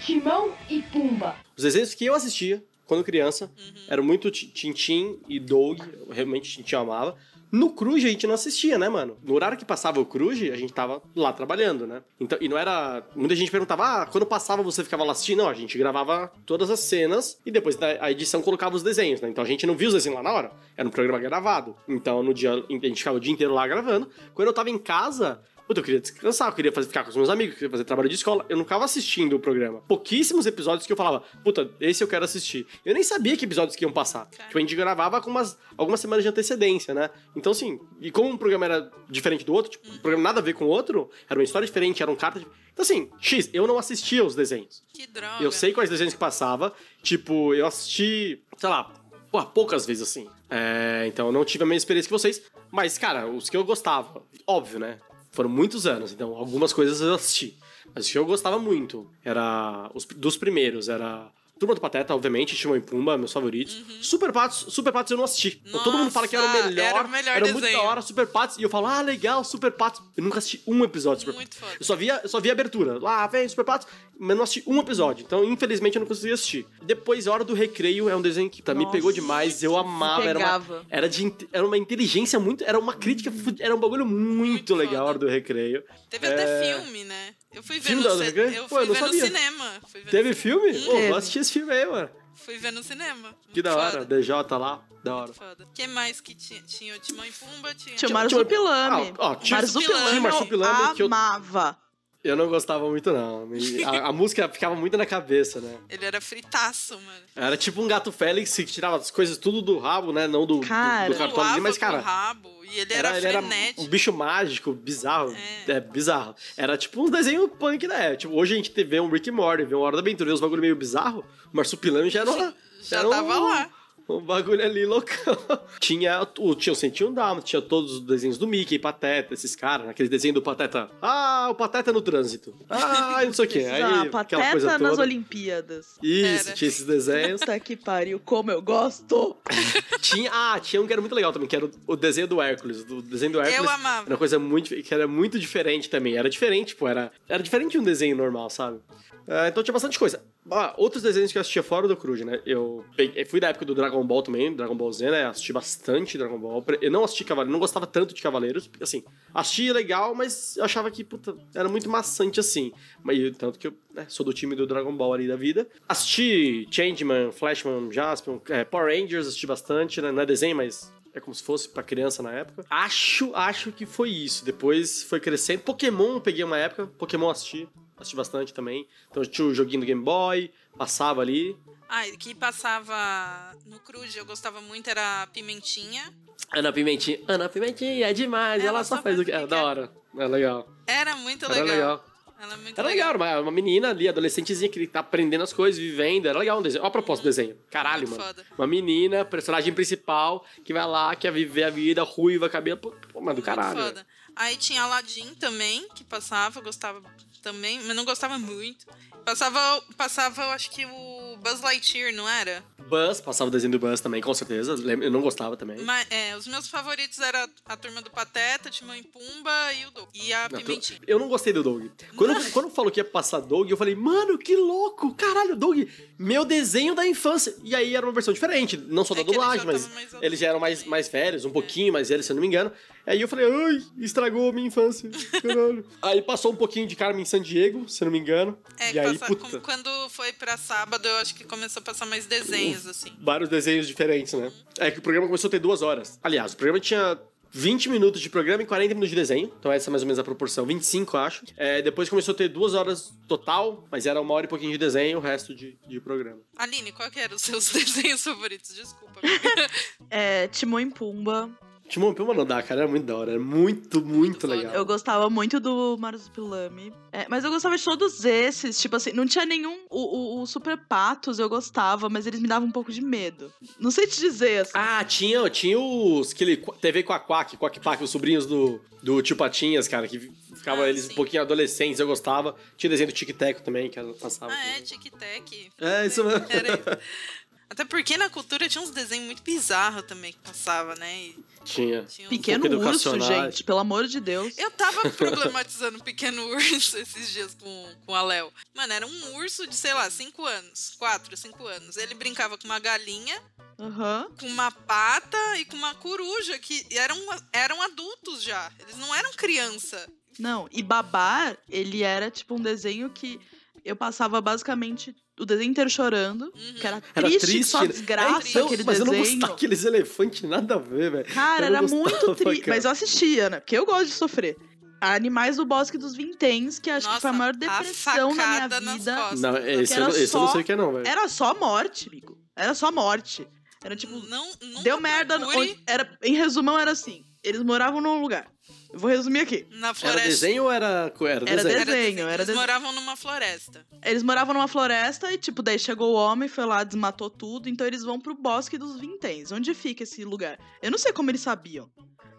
[0.00, 1.34] Timão e Pumba.
[1.56, 3.74] Os desenhos que eu assistia quando criança Uhum.
[3.88, 5.80] eram muito Ti- Tintim e Doug.
[5.80, 7.18] Eu realmente Tintim eu amava.
[7.50, 9.16] No Cruz a gente não assistia, né, mano?
[9.22, 12.02] No horário que passava o Cruz, a gente tava lá trabalhando, né?
[12.18, 13.02] Então, e não era.
[13.14, 15.38] Muita gente perguntava, ah, quando passava você ficava lá assistindo?
[15.38, 19.28] Não, a gente gravava todas as cenas e depois a edição colocava os desenhos, né?
[19.28, 20.52] Então a gente não via os desenhos lá na hora.
[20.76, 21.76] Era um programa gravado.
[21.88, 22.52] Então no dia.
[22.52, 24.08] A gente ficava o dia inteiro lá gravando.
[24.34, 27.16] Quando eu tava em casa, Puta, eu queria descansar, eu queria fazer, ficar com os
[27.16, 28.46] meus amigos, eu queria fazer trabalho de escola.
[28.48, 29.80] Eu não ficava assistindo o programa.
[29.88, 32.66] Pouquíssimos episódios que eu falava, puta, esse eu quero assistir.
[32.84, 34.26] Eu nem sabia que episódios que iam passar.
[34.26, 34.44] Cara.
[34.44, 37.10] Tipo, a gente gravava com umas, algumas semanas de antecedência, né?
[37.34, 40.42] Então, assim, e como um programa era diferente do outro, tipo, um programa nada a
[40.42, 42.44] ver com o outro, era uma história diferente, eram cartas.
[42.72, 44.84] Então, assim, X, eu não assistia os desenhos.
[44.94, 45.42] Que droga.
[45.42, 46.72] Eu sei quais desenhos que passava.
[47.02, 48.92] Tipo, eu assisti, sei lá,
[49.32, 50.28] pô, poucas vezes assim.
[50.48, 52.42] É, então eu não tive a mesma experiência que vocês.
[52.70, 54.98] Mas, cara, os que eu gostava, óbvio, né?
[55.36, 57.58] Foram muitos anos, então algumas coisas eu assisti.
[57.94, 59.90] Mas os que eu gostava muito era.
[59.92, 61.30] Os, dos primeiros, era.
[61.58, 63.82] Turma do Pateta, obviamente, Timão e Pumba, meus favoritos.
[64.02, 65.60] Super Patos, Super Patos eu não assisti.
[65.64, 66.84] Então, todo mundo fala que era o Nossa, melhor.
[66.84, 68.58] era o melhor muito da hora, Super Patos.
[68.58, 70.02] E eu falo, ah, legal, Super Patos.
[70.16, 71.72] Eu nunca assisti um episódio de Super Muito foda.
[71.80, 72.98] eu só via, eu só via abertura.
[72.98, 73.86] Lá vem Super Patos,
[74.18, 75.24] mas não assisti um episódio.
[75.24, 76.66] Então, infelizmente, eu não consegui assistir.
[76.82, 79.62] Depois, Hora do Recreio é um desenho que tá, me Nossa, pegou demais.
[79.62, 80.24] Eu amava.
[80.24, 80.86] Era uma, pegava.
[80.90, 82.64] era, de, era uma inteligência muito.
[82.64, 83.32] Era uma crítica.
[83.60, 85.04] Era um bagulho muito, Muito legal, foda.
[85.08, 85.82] Hora do Recreio.
[86.10, 86.80] Teve até É.
[86.82, 87.34] filme, né?
[87.52, 88.56] Eu fui ver Filme no, da Hora do ci- Recreio?
[88.56, 89.24] eu Pô, fui eu não ver no sabia.
[89.26, 89.72] cinema.
[89.94, 90.72] Ver Teve no filme?
[90.80, 91.08] Pô, Teve.
[91.08, 92.10] vou assistir esse filme aí, mano.
[92.34, 93.34] Fui ver no cinema.
[93.52, 93.98] Que da Muito hora.
[94.00, 94.16] foda.
[94.16, 95.24] DJ lá, da hora.
[95.26, 95.64] Muito foda.
[95.64, 96.60] O que mais que tinha?
[96.62, 97.94] Tinha o Timão e Pumba, tinha...
[97.94, 99.14] Tinha o Tinha- Marsupilame.
[99.18, 101.78] Ah, ó, tinha- Marsupilame tinha Marsupilame eu que eu- amava.
[102.26, 103.48] Eu não gostava muito, não.
[103.86, 105.76] A, a música ficava muito na cabeça, né?
[105.88, 107.22] Ele era fritaço, mano.
[107.34, 110.26] Era tipo um gato Félix que tirava as coisas tudo do rabo, né?
[110.26, 111.12] Não do, do- Cara.
[111.12, 112.00] do, cartão ali, mas, cara.
[112.00, 112.50] rabo.
[112.64, 113.82] E ele era, ele era frenético.
[113.82, 115.34] um bicho mágico, bizarro.
[115.68, 115.72] É.
[115.72, 115.80] É.
[115.80, 116.34] bizarro.
[116.56, 118.16] Era tipo um desenho punk, né?
[118.16, 120.34] Tipo, hoje a gente vê um Rick and Morty, vê uma Hora da Aventura, vê
[120.34, 121.24] uns bagulho meio bizarro.
[121.52, 123.70] O Marsupilame já era uma, Já era tava um, lá.
[124.08, 125.36] Um bagulho ali loucão.
[125.80, 129.88] tinha o tinha o 101 Dálmatas, tinha todos os desenhos do Mickey, Pateta, esses caras,
[129.88, 130.88] aquele desenho do Pateta.
[131.02, 132.54] Ah, o Pateta no trânsito.
[132.70, 133.58] Ah, não sei o quê.
[133.66, 134.98] Aí, ah, aquela pateta coisa nas.
[134.98, 135.98] Olimpíadas.
[136.02, 136.56] Isso, Era.
[136.56, 137.40] tinha esses desenhos.
[137.40, 139.36] Puta que pariu, como eu gosto.
[140.00, 142.40] Tinha, ah, tinha um que era muito legal também, que era o, o desenho do
[142.40, 142.84] Hércules.
[142.88, 144.02] O desenho do Hércules amava.
[144.02, 146.16] era uma coisa muito, que era muito diferente também.
[146.16, 148.78] Era diferente, pô, era, era diferente de um desenho normal, sabe?
[149.26, 150.22] Ah, então tinha bastante coisa.
[150.50, 152.40] Ah, outros desenhos que eu assistia fora do Cruz, né?
[152.46, 155.24] Eu peguei- fui da época do Dragon Ball também, Dragon Ball Z, né?
[155.26, 156.64] Assisti bastante Dragon Ball.
[156.80, 159.02] Eu não assisti Cavaleiros, não gostava tanto de Cavaleiros, porque assim,
[159.34, 162.72] assistia legal, mas eu achava que, puta, era muito maçante assim.
[163.02, 165.66] Mas tanto que eu né, sou do time do Dragon Ball ali da vida.
[165.88, 170.12] Assisti Changeman, Flashman, Jaspion, é, Power Rangers, assisti bastante, né?
[170.12, 172.64] Não é desenho, mas é como se fosse pra criança na época.
[172.70, 174.44] Acho, acho que foi isso.
[174.44, 175.62] Depois foi crescendo.
[175.62, 177.68] Pokémon peguei uma época, Pokémon assisti.
[177.96, 178.86] Assisti bastante também.
[179.10, 181.56] Então tinha o joguinho do Game Boy, passava ali.
[181.88, 186.12] Ah, e que passava no Crude, eu gostava muito, era a Pimentinha.
[186.52, 187.18] Ana Pimentinha.
[187.26, 188.60] Ana Pimentinha é demais.
[188.60, 189.32] Ela Ela, só só faz o que.
[189.32, 189.92] É da hora.
[190.18, 190.68] É legal.
[190.86, 191.68] Era muito Era legal.
[191.68, 192.04] legal.
[192.38, 195.80] Ela é muito Era legal, uma, uma menina ali, adolescentezinha que tá aprendendo as coisas,
[195.80, 196.26] vivendo.
[196.26, 196.82] Era legal um desenho.
[196.82, 197.56] Olha a proposta do desenho.
[197.70, 198.34] Caralho, Muito mano.
[198.34, 198.46] foda.
[198.58, 202.78] Uma menina, personagem principal, que vai lá, quer viver a vida, ruiva, cabelo.
[203.12, 203.80] Pô, mano, do caralho.
[203.80, 204.06] Foda.
[204.34, 207.00] Aí tinha Aladdin também, que passava, gostava
[207.46, 208.86] também, mas não gostava muito.
[209.24, 212.64] Passava, passava, eu acho que o Buzz Lightyear, não era?
[212.88, 214.74] Buzz, passava o desenho do Buzz também, com certeza.
[214.74, 215.78] Eu não gostava também.
[215.78, 219.90] Mas, é, os meus favoritos eram a turma do Pateta, Timão e Pumba e o
[219.92, 220.08] Doug.
[220.12, 221.00] E a Não, Pimentinha.
[221.06, 221.86] Eu não gostei do Doug.
[222.16, 225.14] Quando, quando falou que ia passar Doug, eu falei, mano, que louco!
[225.14, 225.88] Caralho, Doug,
[226.18, 227.54] meu desenho da infância.
[227.62, 229.88] E aí era uma versão diferente, não só É da eles dublagem, mas
[230.20, 232.72] eles já eram mais, mais velhos, um pouquinho mais velhos, se eu não me engano.
[233.06, 235.08] Aí eu falei, ai, estragou a minha infância.
[235.40, 235.86] Caralho.
[236.02, 238.58] aí passou um pouquinho de Carmen San Diego, se eu não me engano.
[238.78, 241.84] É, e aí, passa- puta, como- quando foi pra sábado, eu acho que começou a
[241.84, 243.12] passar mais desenhos, assim.
[243.20, 244.50] vários desenhos diferentes, né?
[244.78, 246.18] É que o programa começou a ter duas horas.
[246.22, 247.18] Aliás, o programa tinha
[247.52, 249.50] 20 minutos de programa e 40 minutos de desenho.
[249.58, 250.66] Então essa é mais ou menos a proporção.
[250.66, 251.44] 25, eu acho.
[251.56, 254.78] É, depois começou a ter duas horas total, mas era uma hora e pouquinho de
[254.78, 256.40] desenho, o resto de, de programa.
[256.56, 258.74] Aline, qual que eram os seus desenhos favoritos?
[258.74, 259.20] Desculpa.
[260.10, 261.50] É, Timão e Pumba.
[261.88, 262.82] Timão e Pumba não dá, cara.
[262.82, 263.30] Era muito da hora.
[263.32, 264.74] Era muito, muito, legal.
[264.74, 266.92] Eu gostava muito do Marsupilame.
[267.12, 268.78] É, mas eu gostava de todos esses.
[268.80, 269.78] Tipo assim, não tinha nenhum.
[269.90, 273.52] O, o, o Super Patos eu gostava, mas eles me davam um pouco de medo.
[273.78, 274.72] Não sei te dizer, assim.
[274.74, 276.32] Ah, tinha, tinha os.
[276.32, 280.18] Aquele Qu- TV Quack, Quack Pack, os sobrinhos do, do Tio Patinhas, cara, que
[280.54, 281.12] ficavam Ah, eles sim.
[281.12, 282.56] um pouquinho adolescentes, eu gostava.
[282.76, 284.52] Tinha desenho do Tic Teco também, que passava.
[284.52, 284.82] ah, é, também.
[284.82, 285.70] Tic-Tac.
[285.80, 286.46] É, isso mesmo.
[286.48, 286.82] Era isso.
[287.68, 291.18] Até porque na cultura tinha uns desenhos muito bizarros também que passava, né?
[291.18, 292.04] E Tinha.
[292.04, 293.64] tinha uns- Pequeno urso, gente.
[293.64, 294.56] Pelo amor de Deus.
[294.56, 298.52] Eu tava problematizando o pequeno urso esses dias com, com a Léo.
[298.72, 300.94] Mano, era um urso de, sei lá, 5 anos.
[300.96, 301.96] 4, 5 anos.
[301.96, 303.36] Ele brincava com uma galinha,
[303.80, 304.28] Aham.
[304.38, 307.18] com uma pata e com uma coruja, que eram,
[307.52, 308.70] eram adultos já.
[308.78, 310.08] Eles não eram criança.
[310.38, 313.40] Não, e Babar, ele era tipo um desenho que
[313.84, 316.42] eu passava basicamente o desenho inteiro chorando.
[316.54, 316.74] Uhum.
[316.80, 317.88] Que era Era triste, triste, só né?
[317.88, 319.32] desgraça É, então, aquele mas eu não desenho.
[319.34, 321.24] gostava daqueles elefantes, nada a ver, velho.
[321.34, 322.68] Cara, era muito triste.
[322.68, 323.60] Mas eu assistia, né?
[323.60, 324.56] Porque eu gosto de sofrer.
[325.00, 328.42] Animais do Bosque dos Vinténs, que acho que foi a Nossa, maior a depressão da
[328.42, 329.30] facada minha vida.
[329.36, 331.06] Não, esse, eu, esse eu não só- sei o que é, não, velho.
[331.06, 332.38] Era só morte, amigo.
[332.56, 333.46] Era só morte.
[333.84, 334.50] Era tipo, não,
[334.82, 335.38] deu merda.
[335.38, 338.48] Onde, era, em resumão, era assim: eles moravam num lugar.
[338.92, 339.66] Eu vou resumir aqui.
[339.70, 340.28] na Era floresta.
[340.28, 341.12] desenho ou era.
[341.20, 341.62] Era, Era desenho?
[341.64, 341.84] desenho.
[341.86, 342.20] desenho.
[342.20, 342.56] era Eles desenho.
[342.58, 343.86] moravam numa floresta.
[344.04, 347.68] Eles moravam numa floresta e, tipo, daí chegou o homem, foi lá, desmatou tudo.
[347.68, 349.52] Então eles vão pro Bosque dos Vinténs.
[349.52, 350.58] Onde fica esse lugar?
[350.80, 351.90] Eu não sei como eles sabiam.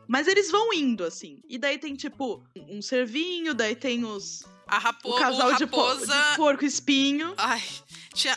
[0.08, 1.42] Mas eles vão indo, assim.
[1.50, 4.42] E daí tem, tipo, um cervinho, daí tem os.
[4.66, 5.10] A rapo...
[5.12, 6.06] O casal o de, po- raposa.
[6.32, 7.34] de porco espinho.
[7.38, 7.62] Ai,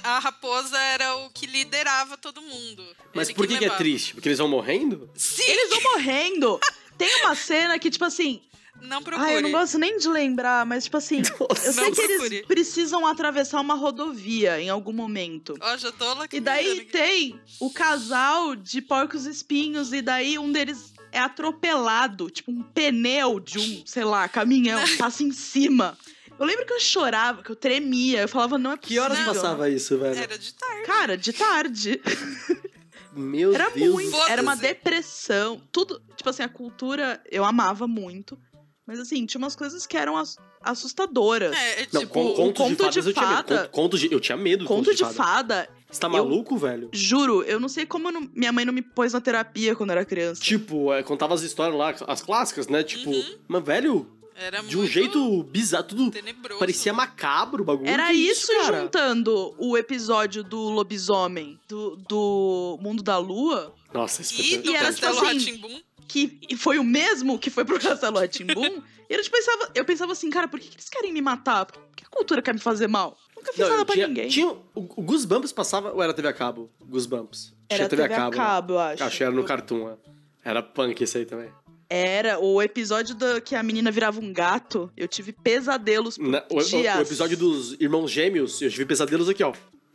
[0.05, 2.85] a raposa era o que liderava todo mundo.
[3.15, 3.79] Mas Ele por que, que é levava.
[3.79, 4.15] triste?
[4.15, 5.11] Porque eles vão morrendo?
[5.15, 6.61] Sim, Eles vão morrendo.
[7.01, 8.41] Tem uma cena que, tipo assim.
[8.83, 9.27] não procure.
[9.31, 11.23] Ai, eu não gosto nem de lembrar, mas, tipo assim.
[11.41, 12.37] Eu sei que procure.
[12.37, 15.57] eles precisam atravessar uma rodovia em algum momento.
[15.61, 20.53] Ó, já tô lá E daí tem o casal de porcos espinhos, e daí um
[20.53, 25.99] deles é atropelado, tipo um pneu de um, sei lá, caminhão, passa em cima.
[26.39, 29.03] Eu lembro que eu chorava, que eu tremia, eu falava, não é Que possível.
[29.05, 29.27] horas Não.
[29.27, 30.19] passava isso, velho?
[30.19, 30.87] Era de tarde.
[30.87, 32.01] Cara, de tarde.
[33.13, 33.93] Meu Era Deus.
[33.93, 35.61] muito, era uma depressão.
[35.73, 38.39] Tudo, tipo assim, a cultura eu amava muito.
[38.87, 41.55] Mas assim, tinha umas coisas que eram ass- assustadoras.
[41.57, 42.15] É, é Não, tipo.
[42.25, 43.37] de conto fadas de eu tinha medo.
[43.37, 46.57] fada- Conto, conto de, eu tinha medo do Conto de fada, Você tá eu- maluco,
[46.57, 46.89] velho?
[46.93, 49.91] juro, eu não sei como eu não- minha mãe não me pôs na terapia quando
[49.91, 50.43] eu era criança.
[50.43, 52.83] Tipo, é, contava as histórias lá, as clássicas, né?
[52.83, 53.35] Tipo, Uhum.
[53.47, 54.07] mas velho,
[54.41, 56.59] Era de um jeito bizarro, tudo tenebroso.
[56.59, 57.89] parecia macabro o bagulho.
[57.91, 58.81] Era isso, cara?
[58.83, 64.77] juntando o episódio do lobisomem do, do Mundo da Lua, Nossa, isso E do E
[64.77, 68.83] era, Castelo tipo assim, que foi o mesmo que foi pro Castelo Rá-Tim-Bum.
[69.09, 71.67] e eu, tipo, pensava, eu pensava assim, cara, por que, que eles querem me matar?
[71.67, 73.17] Por que a cultura quer me fazer mal?
[73.37, 74.29] Nunca fiz Não, nada pra tinha, ninguém.
[74.29, 76.71] tinha- o, o Goosebumps passava ou era TV a cabo?
[76.81, 77.55] Goosebumps.
[77.69, 78.31] Era tinha TV, a cabo.
[78.31, 78.37] né?
[78.37, 79.05] cabo, eu acho.
[79.05, 79.97] Acho que era no Cartoon, é.
[80.45, 81.51] Era punk isso aí também.
[81.93, 86.45] Era, o episódio da, que a menina virava um gato, eu tive pesadelos por Na-
[86.49, 86.97] o, o- dias.
[86.99, 89.53] o episódio dos irmãos gêmeos, eu tive pesadelos aqui, ó.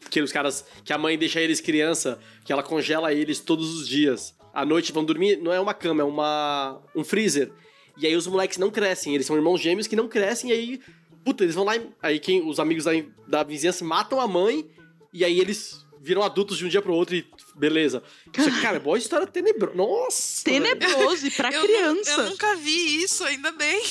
[0.09, 0.65] Que os caras.
[0.83, 4.35] Que a mãe deixa eles criança, que ela congela eles todos os dias.
[4.53, 6.81] À noite vão dormir, não é uma cama, é uma.
[6.93, 7.51] um freezer.
[7.97, 10.81] E aí os moleques não crescem, eles são irmãos gêmeos que não crescem, e aí.
[11.23, 11.73] Puta, eles vão lá.
[12.03, 12.91] Aí quem, os amigos da,
[13.27, 14.69] da vizinhança matam a mãe,
[15.13, 17.25] e aí eles viram adultos de um dia pro outro e.
[17.55, 18.03] Beleza.
[18.27, 19.75] Aqui, cara, é boa história tenebrosa.
[19.75, 20.43] Nossa!
[20.43, 22.11] Tenebroso e pra eu, nu- criança.
[22.11, 23.81] eu nunca vi isso, ainda bem.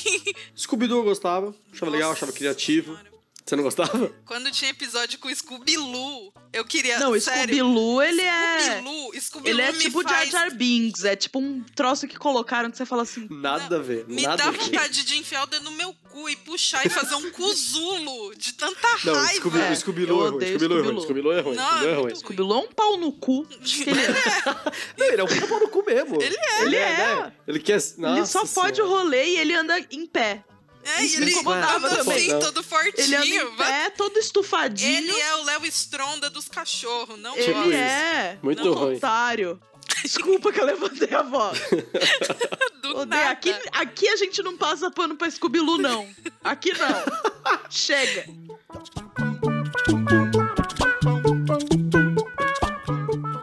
[0.55, 2.93] Scooby-Doo eu gostava, achava legal, Nossa achava criativo.
[2.95, 3.14] Senhora.
[3.45, 4.11] Você não gostava?
[4.25, 6.97] Quando tinha episódio com o Scooby-Loo, eu queria.
[6.97, 8.59] Não, Scooby-Loo, ele é...
[8.59, 10.31] Scooby-Loo, Scooby-Loo Ele é tipo faz...
[10.31, 13.27] Jar Jar Binks, é tipo um troço que colocaram que você fala assim...
[13.29, 14.07] Nada a ver.
[14.07, 14.57] Me nada dá a ver.
[14.57, 18.53] vontade de enfiar o dedo no meu cu e puxar e fazer um cuzulo de
[18.53, 19.33] tanta Não, raiva.
[19.39, 20.35] Scooby- É, o Scooby-Doo eu é ruim.
[20.37, 21.01] odeio Scooby-Doo é ruim.
[21.01, 21.33] Scooby-Loo.
[21.33, 21.55] É ruim.
[21.55, 22.15] Não, é é ruim.
[22.15, 23.45] Scooby-Loo é um pau no cu.
[23.85, 24.01] Ele,
[24.97, 26.19] Não, ele é um pau no cu mesmo.
[26.19, 26.61] Ele é.
[26.63, 27.33] Ele é, né?
[27.47, 27.75] Ele quer.
[27.75, 27.81] ele
[28.25, 29.03] só Nossa fode o Senhora.
[29.03, 30.43] rolê e ele anda em pé.
[30.85, 32.31] É, Isso ele incomodava também.
[32.31, 32.93] assim, todo fortinho.
[33.23, 34.97] Ele anda vai- pé, todo estufadinho.
[34.97, 37.49] Ele é o Léo Stronda dos cachorros, não Tipo.
[37.63, 38.37] Ele é.
[38.41, 38.95] Muito um ruim.
[38.97, 39.59] otário.
[40.03, 41.59] Desculpa que eu levantei a voz.
[42.81, 43.05] Do Odeio.
[43.07, 43.29] nada.
[43.31, 46.07] Aqui, aqui a gente não passa pano pra Scooby-Loo, não.
[46.43, 47.03] Aqui não.
[47.69, 48.25] Chega.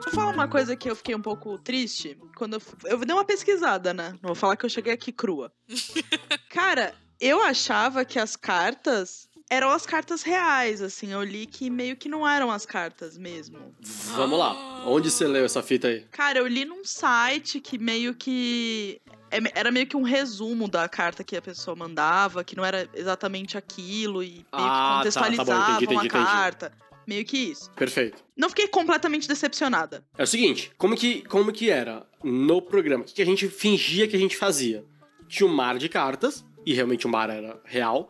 [0.05, 2.19] Vou falar uma coisa que eu fiquei um pouco triste.
[2.37, 4.11] Quando eu, eu dei uma pesquisada, né?
[4.23, 5.53] Não vou falar que eu cheguei aqui crua.
[6.51, 11.13] Cara, eu achava que as cartas eram as cartas reais, assim.
[11.13, 13.75] Eu li que meio que não eram as cartas mesmo.
[14.17, 14.85] Vamos lá.
[14.87, 16.07] Onde você leu essa fita aí?
[16.11, 19.01] Cara, eu li num site que meio que.
[19.31, 22.89] é- Era meio que um resumo da carta que a pessoa mandava, que não era
[22.95, 26.25] exatamente aquilo, e meio Ah, que tá, tá contextualizavam entendi, entendi, a entendi.
[26.25, 26.73] carta.
[27.07, 27.71] Meio que isso.
[27.73, 28.23] Perfeito.
[28.37, 30.05] Não fiquei completamente decepcionada.
[30.17, 33.03] É o seguinte, como que, como que era no programa?
[33.03, 34.85] O que, que a gente fingia que a gente fazia?
[35.29, 38.09] Tinha um mar de cartas, e realmente o mar era real.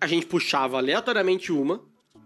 [0.00, 1.82] A gente puxava aleatoriamente uma,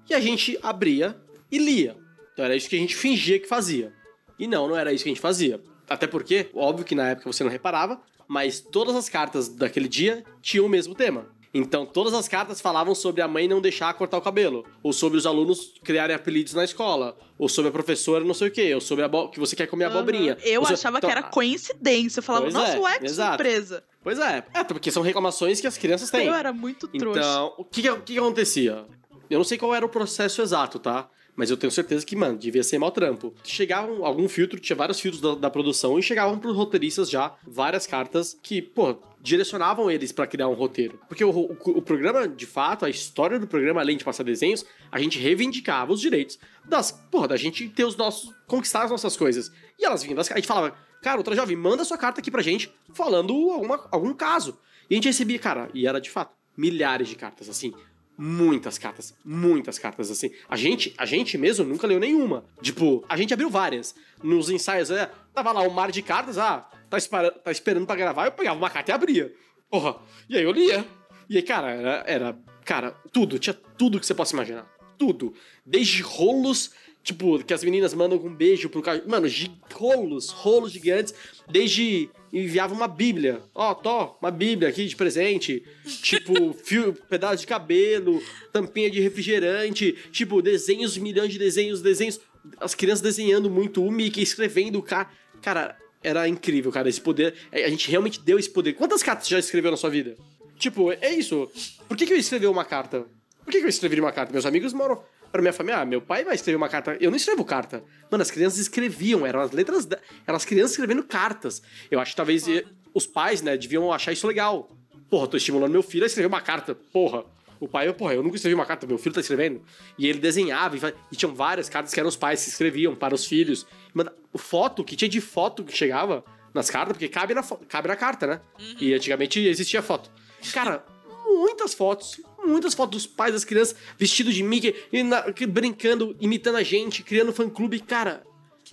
[0.09, 1.16] e a gente abria
[1.51, 1.97] e lia.
[2.33, 3.93] Então era isso que a gente fingia que fazia.
[4.39, 5.61] E não, não era isso que a gente fazia.
[5.89, 10.24] Até porque, óbvio que na época você não reparava, mas todas as cartas daquele dia
[10.43, 11.35] tinham o mesmo tema.
[11.55, 15.16] Então, todas as cartas falavam sobre a mãe não deixar cortar o cabelo, ou sobre
[15.16, 18.81] os alunos criarem apelidos na escola, ou sobre a professora não sei o quê, ou
[18.81, 20.35] sobre a que você quer comer abobrinha.
[20.35, 20.43] Aham.
[20.45, 22.18] Eu achava então, que era coincidência.
[22.18, 23.43] Eu falava, Pois nossa, é, ué, que exato.
[23.43, 23.85] surpresa.
[24.07, 26.28] Pois é, é, porque são reclamações que as crianças têm.
[26.28, 27.18] Eu era muito trouxa.
[27.18, 28.84] Então, o que, o que acontecia?
[29.28, 31.09] Eu não sei qual era o processo exato, tá?
[31.34, 33.34] Mas eu tenho certeza que, mano, devia ser mau trampo.
[33.42, 37.84] Chegavam algum filtro, tinha vários filtros da, da produção, e chegavam pros roteiristas já várias
[37.84, 41.00] cartas que, pô, direcionavam eles pra criar um roteiro.
[41.09, 44.64] Porque o, o, o programa, de fato, a história do programa, além de passar desenhos,
[44.92, 48.32] a gente reivindicava os direitos das, porra, da gente ter os nossos.
[48.46, 49.50] conquistar as nossas coisas.
[49.76, 50.30] E elas vinham das.
[50.30, 50.76] A gente falava,
[51.07, 54.59] cara, outra jovem, manda sua carta aqui pra gente falando alguma, algum caso.
[54.90, 57.72] E a gente recebia, cara, e era de fato, milhares de cartas, assim.
[58.18, 60.32] Muitas cartas, muitas cartas, assim.
[60.48, 62.44] A gente, a gente mesmo nunca leu nenhuma.
[62.61, 63.94] Tipo, a gente abriu várias.
[64.20, 67.94] Nos ensaios, é, tava lá um mar de cartas, ah, tá, espera, tá esperando pra
[67.94, 69.32] gravar, eu pegava uma carta e abria.
[69.70, 69.98] Porra,
[70.28, 70.84] e aí eu lia.
[71.30, 74.66] E aí, cara, era, era cara, tudo, tinha tudo que você possa imaginar.
[74.98, 75.34] Tudo.
[75.64, 76.72] Desde rolos,
[77.07, 79.00] tipo, que as meninas mandam um beijo pro cara.
[79.07, 79.28] Mano,
[79.72, 81.14] rolos, rolos gigantes.
[81.48, 83.40] Desde enviava uma bíblia.
[83.54, 85.62] Ó, tó, uma bíblia aqui de presente.
[86.02, 88.20] Tipo, fio, pedaço de cabelo,
[88.52, 89.92] tampinha de refrigerante.
[90.11, 92.20] Tipo, desenhos, milhões de desenhos, desenhos.
[92.59, 95.09] As crianças desenhando muito, o Mickey escrevendo, o cara.
[95.40, 97.34] Cara, era incrível, cara, esse poder.
[97.52, 98.72] É, A gente realmente deu esse poder.
[98.72, 100.16] Quantas cartas você já escreveu na sua vida?
[100.59, 101.48] Tipo, é isso.
[101.86, 103.07] Por que, que eu escrevi uma carta?
[103.44, 104.32] Por que, que eu escrevi uma carta?
[104.32, 105.00] Meus amigos moram
[105.37, 105.80] pra minha família.
[105.80, 106.97] Ah, meu pai vai escrever uma carta.
[107.01, 107.84] Eu não escrevo carta.
[108.11, 109.26] Mano, as crianças escreviam.
[109.26, 109.87] Eram as letras.
[109.87, 109.99] Da...
[110.26, 111.62] Eram as crianças escrevendo cartas.
[111.91, 112.64] Eu acho que talvez eh,
[112.95, 114.70] os pais, né, deviam achar isso legal.
[115.09, 116.74] Porra, tô estimulando meu filho a escrever uma carta.
[116.74, 117.24] Porra.
[117.59, 119.62] O pai, eu, porra, eu nunca escrevi uma carta, meu filho tá escrevendo.
[119.99, 120.80] E ele desenhava, e,
[121.11, 123.66] e tinham várias cartas que eram os pais que escreviam para os filhos.
[123.95, 126.22] Mano, foto, que tinha de foto que chegava
[126.53, 128.41] nas cartas, porque cabe na, cabe na carta, né?
[128.78, 130.11] E antigamente existia foto.
[130.53, 130.84] Cara,
[131.24, 136.62] muitas fotos, muitas fotos dos pais das crianças vestidos de Mickey, e brincando, imitando a
[136.62, 137.80] gente, criando fã-clube.
[137.80, 138.22] Cara,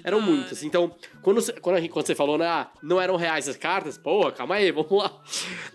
[0.03, 0.63] eram muitas.
[0.63, 3.97] Então, quando, você- quando, gente- quando você falou, né, ah, não eram reais as cartas,
[3.97, 5.21] porra, calma aí, vamos lá.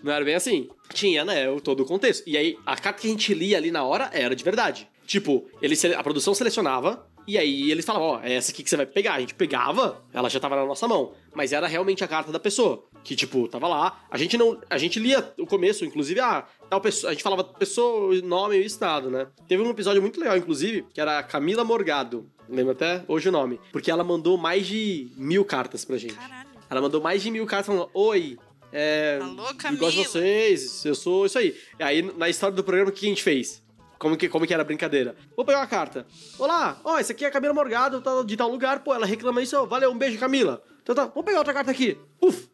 [0.03, 0.69] Não era bem assim.
[0.93, 2.23] Tinha, né, todo o contexto.
[2.27, 4.87] E aí, a carta que a gente lia ali na hora era de verdade.
[5.05, 8.77] Tipo, ele, a produção selecionava, e aí eles falavam, ó, é essa aqui que você
[8.77, 9.13] vai pegar.
[9.13, 11.13] A gente pegava, ela já tava na nossa mão.
[11.33, 12.85] Mas era realmente a carta da pessoa.
[13.03, 14.03] Que, tipo, tava lá.
[14.09, 14.59] A gente não.
[14.69, 17.11] A gente lia o começo, inclusive, ah, tal pessoa.
[17.11, 19.27] A gente falava pessoa, nome e estado, né?
[19.47, 22.29] Teve um episódio muito legal, inclusive, que era a Camila Morgado.
[22.49, 23.59] Lembra até hoje o nome.
[23.71, 26.15] Porque ela mandou mais de mil cartas pra gente.
[26.15, 26.49] Caralho.
[26.69, 28.37] Ela mandou mais de mil cartas falando: Oi,
[28.73, 29.19] é.
[29.21, 30.03] Alô, Eu gosto de Camila.
[30.05, 31.55] vocês, eu sou isso aí.
[31.79, 33.63] E aí, na história do programa, o que a gente fez?
[33.99, 35.15] Como que, como que era a brincadeira?
[35.35, 36.07] Vou pegar uma carta.
[36.37, 38.79] Olá, ó, esse aqui é a Camila Morgado, tá de tal lugar.
[38.79, 39.65] Pô, ela reclama isso.
[39.67, 40.63] Valeu, um beijo, Camila.
[40.81, 41.97] Então tá, vamos pegar outra carta aqui.
[42.21, 42.47] Uf,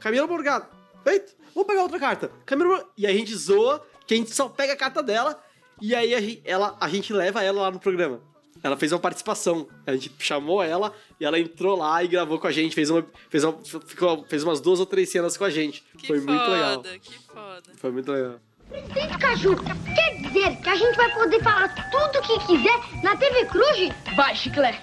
[0.00, 0.66] Camila Morgado.
[1.04, 1.36] Feito.
[1.54, 2.30] Vamos pegar outra carta.
[2.44, 5.40] Camila Mor- E aí a gente zoa, que a gente só pega a carta dela.
[5.80, 8.20] E aí a gente, ela, a gente leva ela lá no programa.
[8.60, 9.68] Ela fez uma participação.
[9.86, 12.74] A gente chamou ela e ela entrou lá e gravou com a gente.
[12.74, 15.84] Fez, uma, fez, uma, ficou, fez umas duas ou três cenas com a gente.
[15.96, 16.82] Que Foi foda, muito legal.
[17.00, 17.62] que foda.
[17.76, 18.40] Foi muito legal.
[18.68, 23.16] Presidente Caju, quer dizer que a gente vai poder falar tudo o que quiser na
[23.16, 23.88] TV Cruz?
[24.14, 24.80] Vai, Chiclé.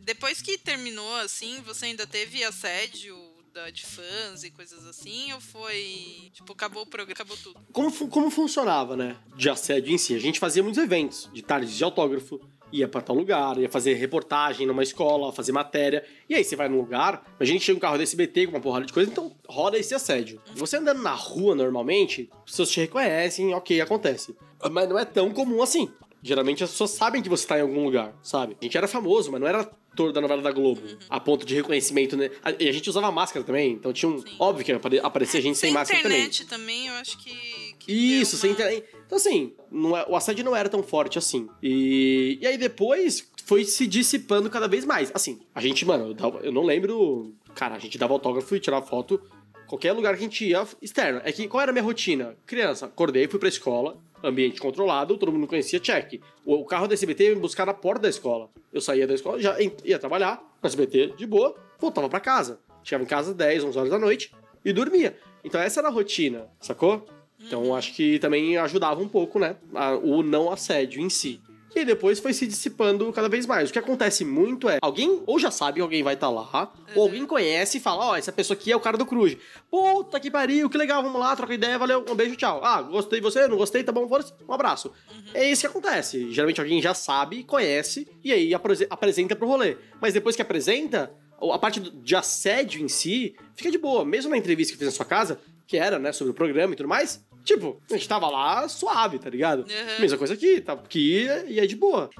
[0.00, 3.16] Depois que terminou, assim, você ainda teve assédio
[3.52, 5.32] da, de fãs e coisas assim?
[5.32, 7.60] Ou foi, tipo, acabou o programa, acabou tudo?
[7.72, 9.16] Como, como funcionava, né?
[9.36, 10.14] De assédio em si.
[10.14, 12.40] A gente fazia muitos eventos de tardes de autógrafo,
[12.72, 16.04] ia pra tal lugar, ia fazer reportagem numa escola, fazer matéria.
[16.28, 18.60] E aí você vai num lugar, a gente chega um carro da SBT com uma
[18.60, 20.40] porrada de coisa, então rola esse assédio.
[20.54, 24.34] Você andando na rua normalmente, as pessoas te reconhecem, ok, acontece.
[24.70, 25.88] Mas não é tão comum assim.
[26.22, 28.56] Geralmente as pessoas sabem que você tá em algum lugar, sabe?
[28.60, 31.54] A gente era famoso, mas não era ator da novela da Globo, a ponto de
[31.54, 32.28] reconhecimento, né?
[32.58, 34.18] E a gente usava máscara também, então tinha um.
[34.18, 34.34] Sim.
[34.38, 36.18] Óbvio que apare- aparecia gente sem, máscara também.
[36.18, 36.86] internet também.
[36.88, 37.74] eu acho que.
[37.78, 38.84] que Isso, deu sem uma- internet.
[39.08, 39.54] Então, assim,
[39.96, 41.48] é- o assédio não era tão forte assim.
[41.62, 45.10] E, e aí depois foi se dissipando cada vez mais.
[45.14, 47.32] Assim, a gente, mano, eu, dava- eu não lembro.
[47.54, 49.18] Cara, a gente dava autógrafo e tirava foto.
[49.66, 51.22] Qualquer lugar que a gente ia externo.
[51.24, 52.36] É que qual era a minha rotina?
[52.46, 56.20] Criança, acordei, fui pra escola, ambiente controlado, todo mundo conhecia, check.
[56.44, 58.50] O, carro da SBT ia me buscar na porta da escola.
[58.70, 62.60] Eu saía da escola, já ia trabalhar no SBT de boa, voltava pra casa.
[62.82, 64.30] Chegava em casa 10, 11 horas da noite
[64.64, 65.16] e dormia.
[65.44, 67.06] Então essa era a rotina, sacou?
[67.40, 69.56] Então acho que também ajudava um pouco, né?
[69.74, 71.40] a- o não assédio em si.
[71.76, 73.68] E depois foi se dissipando cada vez mais.
[73.68, 77.02] O que acontece muito é, alguém ou já sabe que alguém vai estar lá, ou
[77.04, 79.36] alguém conhece e fala, ó, essa pessoa aqui é o cara do Cruz.
[79.70, 82.60] Puta que pariu, que legal, vamos lá, troca ideia, valeu, um beijo, tchau.
[82.64, 84.90] Ah, gostei de você, não gostei, tá bom, foda-se, um abraço.
[85.34, 86.32] É isso que acontece.
[86.32, 89.76] Geralmente alguém já sabe, conhece, e aí aprese- apresenta pro rolê.
[90.00, 94.04] Mas depois que apresenta, a parte de assédio em si fica de boa.
[94.04, 96.76] Mesmo na entrevista que fez na sua casa, que era, né, sobre o programa e
[96.76, 99.60] tudo mais, tipo, a gente tava lá suave, tá ligado?
[99.60, 100.00] Uhum.
[100.00, 102.10] Mesma coisa aqui, tá aqui e é de boa.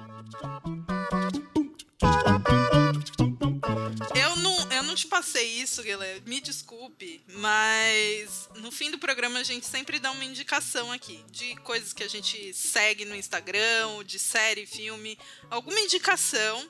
[4.16, 6.18] Eu não, eu não te passei isso, galera.
[6.26, 11.54] Me desculpe, mas no fim do programa a gente sempre dá uma indicação aqui de
[11.56, 15.18] coisas que a gente segue no Instagram, de série, filme,
[15.50, 16.66] alguma indicação.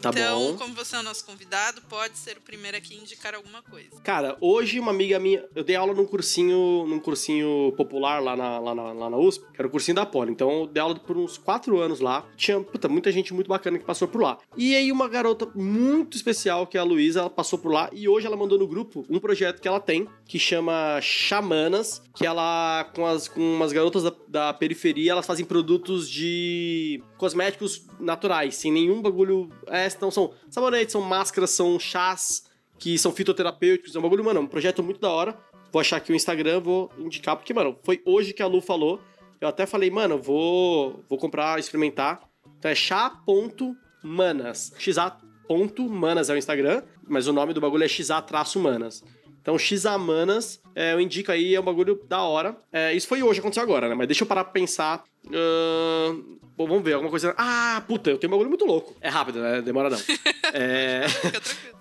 [0.00, 0.56] Tá então, bom.
[0.56, 4.00] como você é o nosso convidado, pode ser o primeiro aqui a indicar alguma coisa.
[4.02, 8.58] Cara, hoje uma amiga minha, eu dei aula num cursinho, num cursinho popular lá na,
[8.58, 10.32] lá na, lá na USP, que era o cursinho da Poli.
[10.32, 12.26] Então eu dei aula por uns quatro anos lá.
[12.36, 14.38] Tinha, puta, muita gente muito bacana que passou por lá.
[14.56, 18.08] E aí uma garota muito especial, que é a Luísa, ela passou por lá e
[18.08, 22.90] hoje ela mandou no grupo um projeto que ela tem, que chama Xamanas, que ela,
[22.94, 28.72] com, as, com umas garotas da, da periferia, elas fazem produtos de cosméticos naturais, sem
[28.72, 29.50] nenhum bagulho...
[29.66, 32.44] É, então são sabonetes, são máscaras, são chás,
[32.78, 35.38] que são fitoterapêuticos, é um bagulho, mano, um projeto muito da hora.
[35.70, 38.98] Vou achar aqui o Instagram, vou indicar, porque, mano, foi hoje que a Lu falou.
[39.38, 42.22] Eu até falei, mano, vou, vou comprar, experimentar.
[42.58, 44.72] Então é chá.manas.
[44.78, 49.04] xa.manas é o Instagram, mas o nome do bagulho é xa-manas.
[49.42, 52.56] Então, Xamanas, é, eu indico aí, é um bagulho da hora.
[52.70, 53.94] É, isso foi hoje, aconteceu agora, né?
[53.94, 55.02] Mas deixa eu parar pra pensar.
[55.26, 56.22] Ahn,
[56.66, 57.34] bom, vamos ver, alguma coisa.
[57.36, 58.94] Ah, puta, eu tenho um bagulho muito louco.
[59.00, 59.60] É rápido, né?
[59.62, 59.98] Demora não.
[60.52, 61.06] é.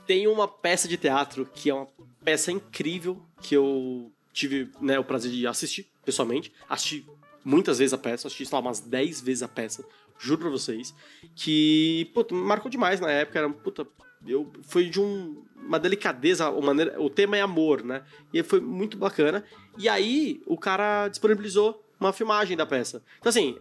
[0.06, 1.88] Tem uma peça de teatro que é uma
[2.24, 6.52] peça incrível que eu tive né, o prazer de assistir pessoalmente.
[6.68, 7.06] Assisti
[7.44, 9.84] muitas vezes a peça, assisti sei lá, umas 10 vezes a peça,
[10.18, 10.94] juro pra vocês.
[11.36, 13.40] Que, puta, marcou demais na época.
[13.40, 13.88] Era, puta,
[14.26, 18.04] eu, foi de um- uma delicadeza, uma maneira, o tema é amor, né?
[18.34, 19.44] E foi muito bacana.
[19.78, 23.04] E aí o cara disponibilizou uma filmagem da peça.
[23.20, 23.58] Então, assim,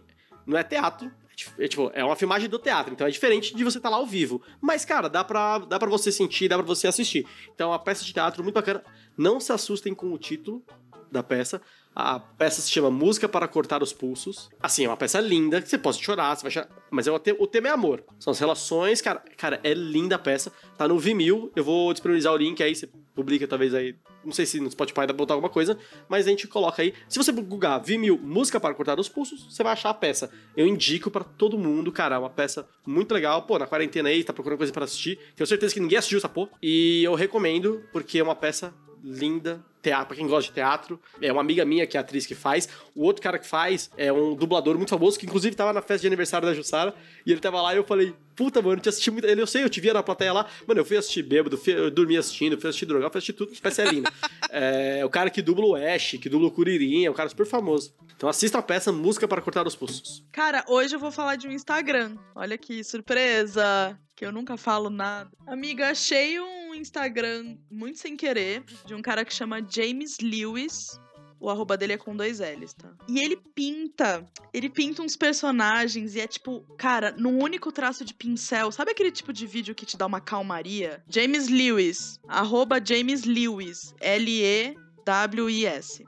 [0.49, 1.11] não é teatro.
[1.57, 3.97] é É, tipo, é uma filmagem do teatro, então é diferente de você estar lá
[3.97, 4.41] ao vivo.
[4.59, 7.25] Mas, cara, dá pra, dá pra você sentir, dá pra você assistir.
[7.53, 8.83] Então, uma peça de teatro muito bacana.
[9.17, 10.63] Não se assustem com o título
[11.11, 11.61] da peça.
[11.95, 14.49] A peça se chama Música para Cortar os Pulsos.
[14.61, 16.69] Assim, é uma peça linda, que você pode chorar, você vai chorar.
[16.89, 18.03] Mas é o, o tema é amor.
[18.19, 19.21] São as relações, cara.
[19.35, 20.51] Cara, é linda a peça.
[20.77, 21.51] Tá no Vimeo.
[21.55, 23.95] Eu vou disponibilizar o link aí, você publica talvez aí.
[24.23, 25.77] Não sei se no Spotify dá pra botar alguma coisa,
[26.07, 26.93] mas a gente coloca aí.
[27.07, 30.31] Se você googar Vimeo Música para Cortar os Pulsos, você vai achar a peça.
[30.55, 32.15] Eu indico pra todo mundo, cara.
[32.15, 33.41] É uma peça muito legal.
[33.43, 35.19] Pô, na quarentena aí, tá procurando coisa pra assistir.
[35.35, 36.51] Tenho certeza que ninguém assistiu essa porra.
[36.61, 38.73] E eu recomendo, porque é uma peça
[39.03, 39.63] linda.
[39.81, 42.67] Teatro, pra quem gosta de teatro, é uma amiga minha que é atriz que faz.
[42.93, 45.99] O outro cara que faz é um dublador muito famoso, que inclusive tava na festa
[46.01, 46.93] de aniversário da Jussara.
[47.25, 49.25] E ele tava lá e eu falei, puta, mano, eu te assisti muito.
[49.25, 50.45] Ele, eu sei, eu te via na plateia lá.
[50.67, 53.53] Mano, eu fui assistir bêbado, fui- eu dormi assistindo, fui assistir drogado, fui assistir tudo.
[53.61, 54.11] Parece é linda.
[54.51, 57.45] É o cara que dubla o Ash, que dubla o Curirim, é um cara super
[57.45, 57.93] famoso.
[58.17, 60.23] Então assista a peça Música para Cortar os Pulsos.
[60.31, 62.17] Cara, hoje eu vou falar de um Instagram.
[62.35, 63.97] Olha que surpresa!
[64.15, 65.29] Que eu nunca falo nada.
[65.47, 70.99] Amiga, achei um Instagram muito sem querer de um cara que chama James Lewis.
[71.39, 72.91] O arroba dele é com dois L's, tá?
[73.07, 74.25] E ele pinta.
[74.53, 78.73] Ele pinta uns personagens e é tipo, cara, num único traço de pincel.
[78.73, 81.01] Sabe aquele tipo de vídeo que te dá uma calmaria?
[81.07, 82.19] James Lewis.
[82.27, 83.95] Arroba James Lewis.
[84.01, 86.03] L-E-W-I-S.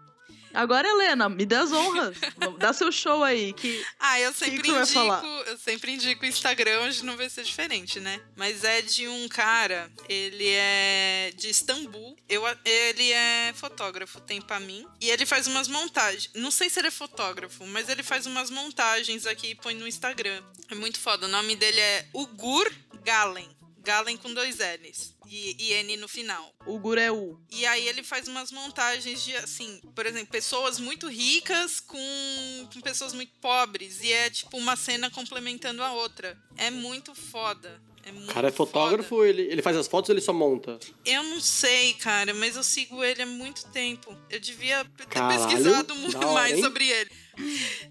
[0.54, 2.18] Agora, Helena, me dê as honras.
[2.58, 3.54] Dá seu show aí.
[3.54, 4.94] Que Ah, eu que sempre vai indico.
[4.94, 5.24] falar?
[5.48, 8.20] Eu sempre indico o Instagram, hoje não vai ser diferente, né?
[8.36, 12.18] Mas é de um cara, ele é de Istambul.
[12.28, 14.86] Eu, ele é fotógrafo, tem pra mim.
[15.00, 16.30] E ele faz umas montagens.
[16.36, 19.88] Não sei se ele é fotógrafo, mas ele faz umas montagens aqui e põe no
[19.88, 20.42] Instagram.
[20.70, 21.26] É muito foda.
[21.26, 22.72] O nome dele é Ugur
[23.04, 23.50] Galen.
[23.84, 25.16] Galen com dois L's.
[25.28, 26.54] E, e N no final.
[26.66, 27.40] o Guru é U.
[27.50, 32.82] E aí ele faz umas montagens de, assim, por exemplo, pessoas muito ricas com, com
[32.82, 34.02] pessoas muito pobres.
[34.04, 36.38] E é tipo uma cena complementando a outra.
[36.58, 37.82] É muito foda.
[38.04, 38.72] É muito O cara é foda.
[38.72, 40.80] fotógrafo, ele, ele faz as fotos ou ele só monta?
[41.06, 44.18] Eu não sei, cara, mas eu sigo ele há muito tempo.
[44.28, 46.64] Eu devia ter Caralho, pesquisado muito hora, mais hein?
[46.64, 47.12] sobre ele.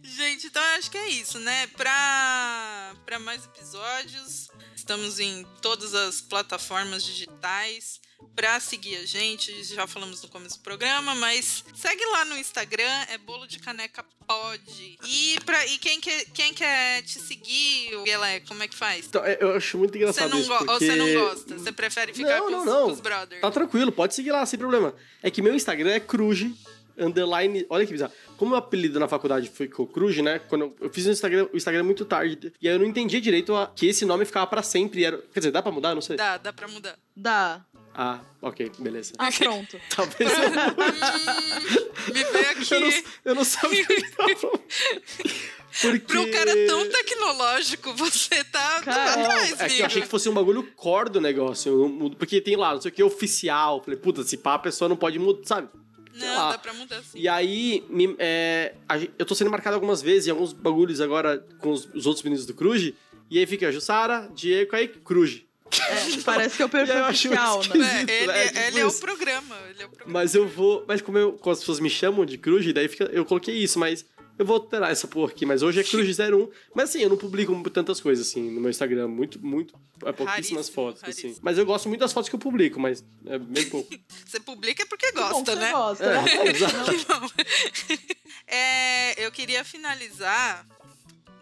[0.03, 1.68] Gente, então eu acho que é isso, né?
[1.68, 4.49] Pra, pra mais episódios,
[4.81, 8.01] estamos em todas as plataformas digitais.
[8.37, 13.07] Pra seguir a gente, já falamos no começo do programa, mas segue lá no Instagram,
[13.09, 14.99] é bolo de caneca pode.
[15.07, 19.07] E, pra, e quem, quer, quem quer te seguir, Guilé, como é que faz?
[19.07, 20.70] Então, é, eu acho muito Você engraçado não, isso, porque...
[20.70, 21.59] Ou você não gosta?
[21.59, 22.87] Você prefere ficar Não, com, não, os, não.
[22.87, 23.41] com os brothers?
[23.41, 24.95] Tá tranquilo, pode seguir lá, sem problema.
[25.22, 26.55] É que meu Instagram é Cruze,
[27.01, 27.66] underline.
[27.70, 28.12] Olha que bizarro.
[28.36, 30.38] Como meu apelido na faculdade foi com Cruze, né?
[30.38, 32.53] Quando eu, eu fiz o Instagram, o Instagram muito tarde.
[32.61, 35.05] E aí eu não entendia direito a- que esse nome ficava pra sempre.
[35.05, 35.94] Era, quer dizer, dá pra mudar?
[35.94, 36.16] Não sei.
[36.16, 36.96] Dá, dá pra mudar.
[37.16, 37.64] Dá.
[37.94, 39.12] Ah, ok, beleza.
[39.18, 39.78] Ah, pronto.
[39.94, 40.38] Talvez eu,
[42.11, 42.74] Hum, me vê aqui.
[42.74, 42.92] eu, não,
[43.24, 44.61] eu não sabia o que tava falando.
[45.80, 45.98] Porque...
[46.01, 50.09] Pra um cara tão tecnológico, você tá, tá Cara, atrás, É que eu achei que
[50.09, 52.11] fosse um bagulho core do negócio.
[52.18, 53.82] Porque tem lá, não sei o que, oficial.
[53.82, 55.68] Falei, puta, se pá, a pessoa não pode mudar, sabe?
[56.20, 56.50] Sei Não, lá.
[56.52, 57.18] dá pra mudar sim.
[57.18, 61.44] E aí, me- é, a eu tô sendo marcado algumas vezes em alguns bagulhos agora
[61.58, 62.94] com os, os outros meninos do Cruze.
[63.30, 65.46] E aí fica Jussara, Diego, aí Cruze.
[65.72, 68.04] É, parece que é o perfil eu acho oficial, né?
[68.08, 68.46] É, ele, né?
[68.48, 69.56] Tipo ele é o programa.
[69.70, 70.12] Ele é o programa.
[70.20, 70.84] Mas eu vou.
[70.88, 73.78] Mas como, eu, como as pessoas me chamam de Cruze, daí fica, eu coloquei isso,
[73.78, 74.04] mas
[74.41, 75.45] eu vou alterar essa porra aqui.
[75.45, 76.49] Mas hoje é Cruze 01.
[76.74, 79.07] Mas assim, eu não publico tantas coisas assim no meu Instagram.
[79.09, 79.74] Muito, muito.
[80.05, 80.26] É pouquíssimas
[80.68, 81.32] Raríssimo, fotos, raríssimo.
[81.32, 81.41] assim.
[81.43, 83.93] Mas eu gosto muito das fotos que eu publico, mas é bem pouco.
[84.26, 85.72] Você publica porque Bom, gosta, você né?
[85.72, 87.99] gosta, É, né?
[88.47, 90.66] É, eu queria finalizar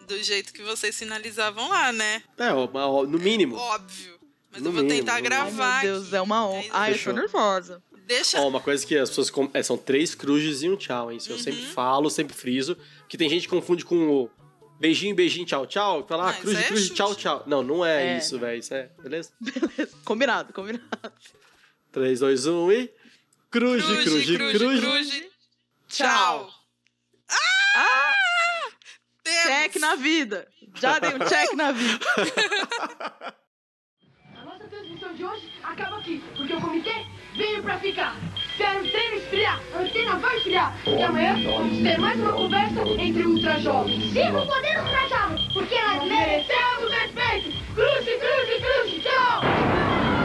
[0.07, 2.23] do jeito que vocês finalizavam lá, né?
[2.37, 3.57] É, no mínimo.
[3.57, 4.19] Óbvio.
[4.51, 5.83] Mas No eu vou mínimo, tentar gravar.
[5.83, 6.17] meu Deus, aqui.
[6.17, 6.61] é uma honra.
[6.63, 6.71] isso.
[6.73, 7.83] Ai, eu tô nervosa.
[8.09, 8.41] Deixa.
[8.41, 9.29] Ó, uma coisa que as pessoas.
[9.31, 11.19] com- é, são três cruzes e um tchau, hein?
[11.19, 11.43] Isso eu Uhum.
[11.43, 12.77] sempre falo, sempre friso.
[13.09, 14.31] Que tem gente que confunde com o
[14.81, 16.07] beijinho, beijinho, tchau, tchau.
[16.09, 16.95] Fala, Ah, ah, cruz, é cruz, chute.
[16.95, 17.45] tchau, tchau.
[17.47, 18.19] Não, não é, É.
[18.19, 18.59] isso, velho.
[18.59, 18.91] Isso é.
[19.03, 19.31] Beleza?
[20.05, 20.89] Combinado, combinado.
[21.93, 22.91] 3, 2, 1 e.
[23.51, 24.27] Cruz, cruz, cruz,
[24.59, 24.81] cruz.
[24.81, 25.25] cruz.
[25.89, 26.51] Tchau.
[27.75, 28.15] Ah,
[29.23, 29.43] Temos.
[29.43, 30.49] check na vida.
[30.75, 32.07] Já dei um check na vida.
[34.37, 36.93] A nossa transmissão de hoje acaba aqui, porque o comitê
[37.39, 38.17] veio pra ficar.
[38.57, 40.77] Quero a antena esfriar, a antena vai esfriar.
[40.85, 44.13] E amanhã vamos ter mais uma conversa entre ultra jovens.
[44.13, 45.09] Viva o poder ultra
[45.53, 47.53] porque ela é mereceu o respeito.
[47.75, 50.18] Cruze, cruze, cruze, tchau!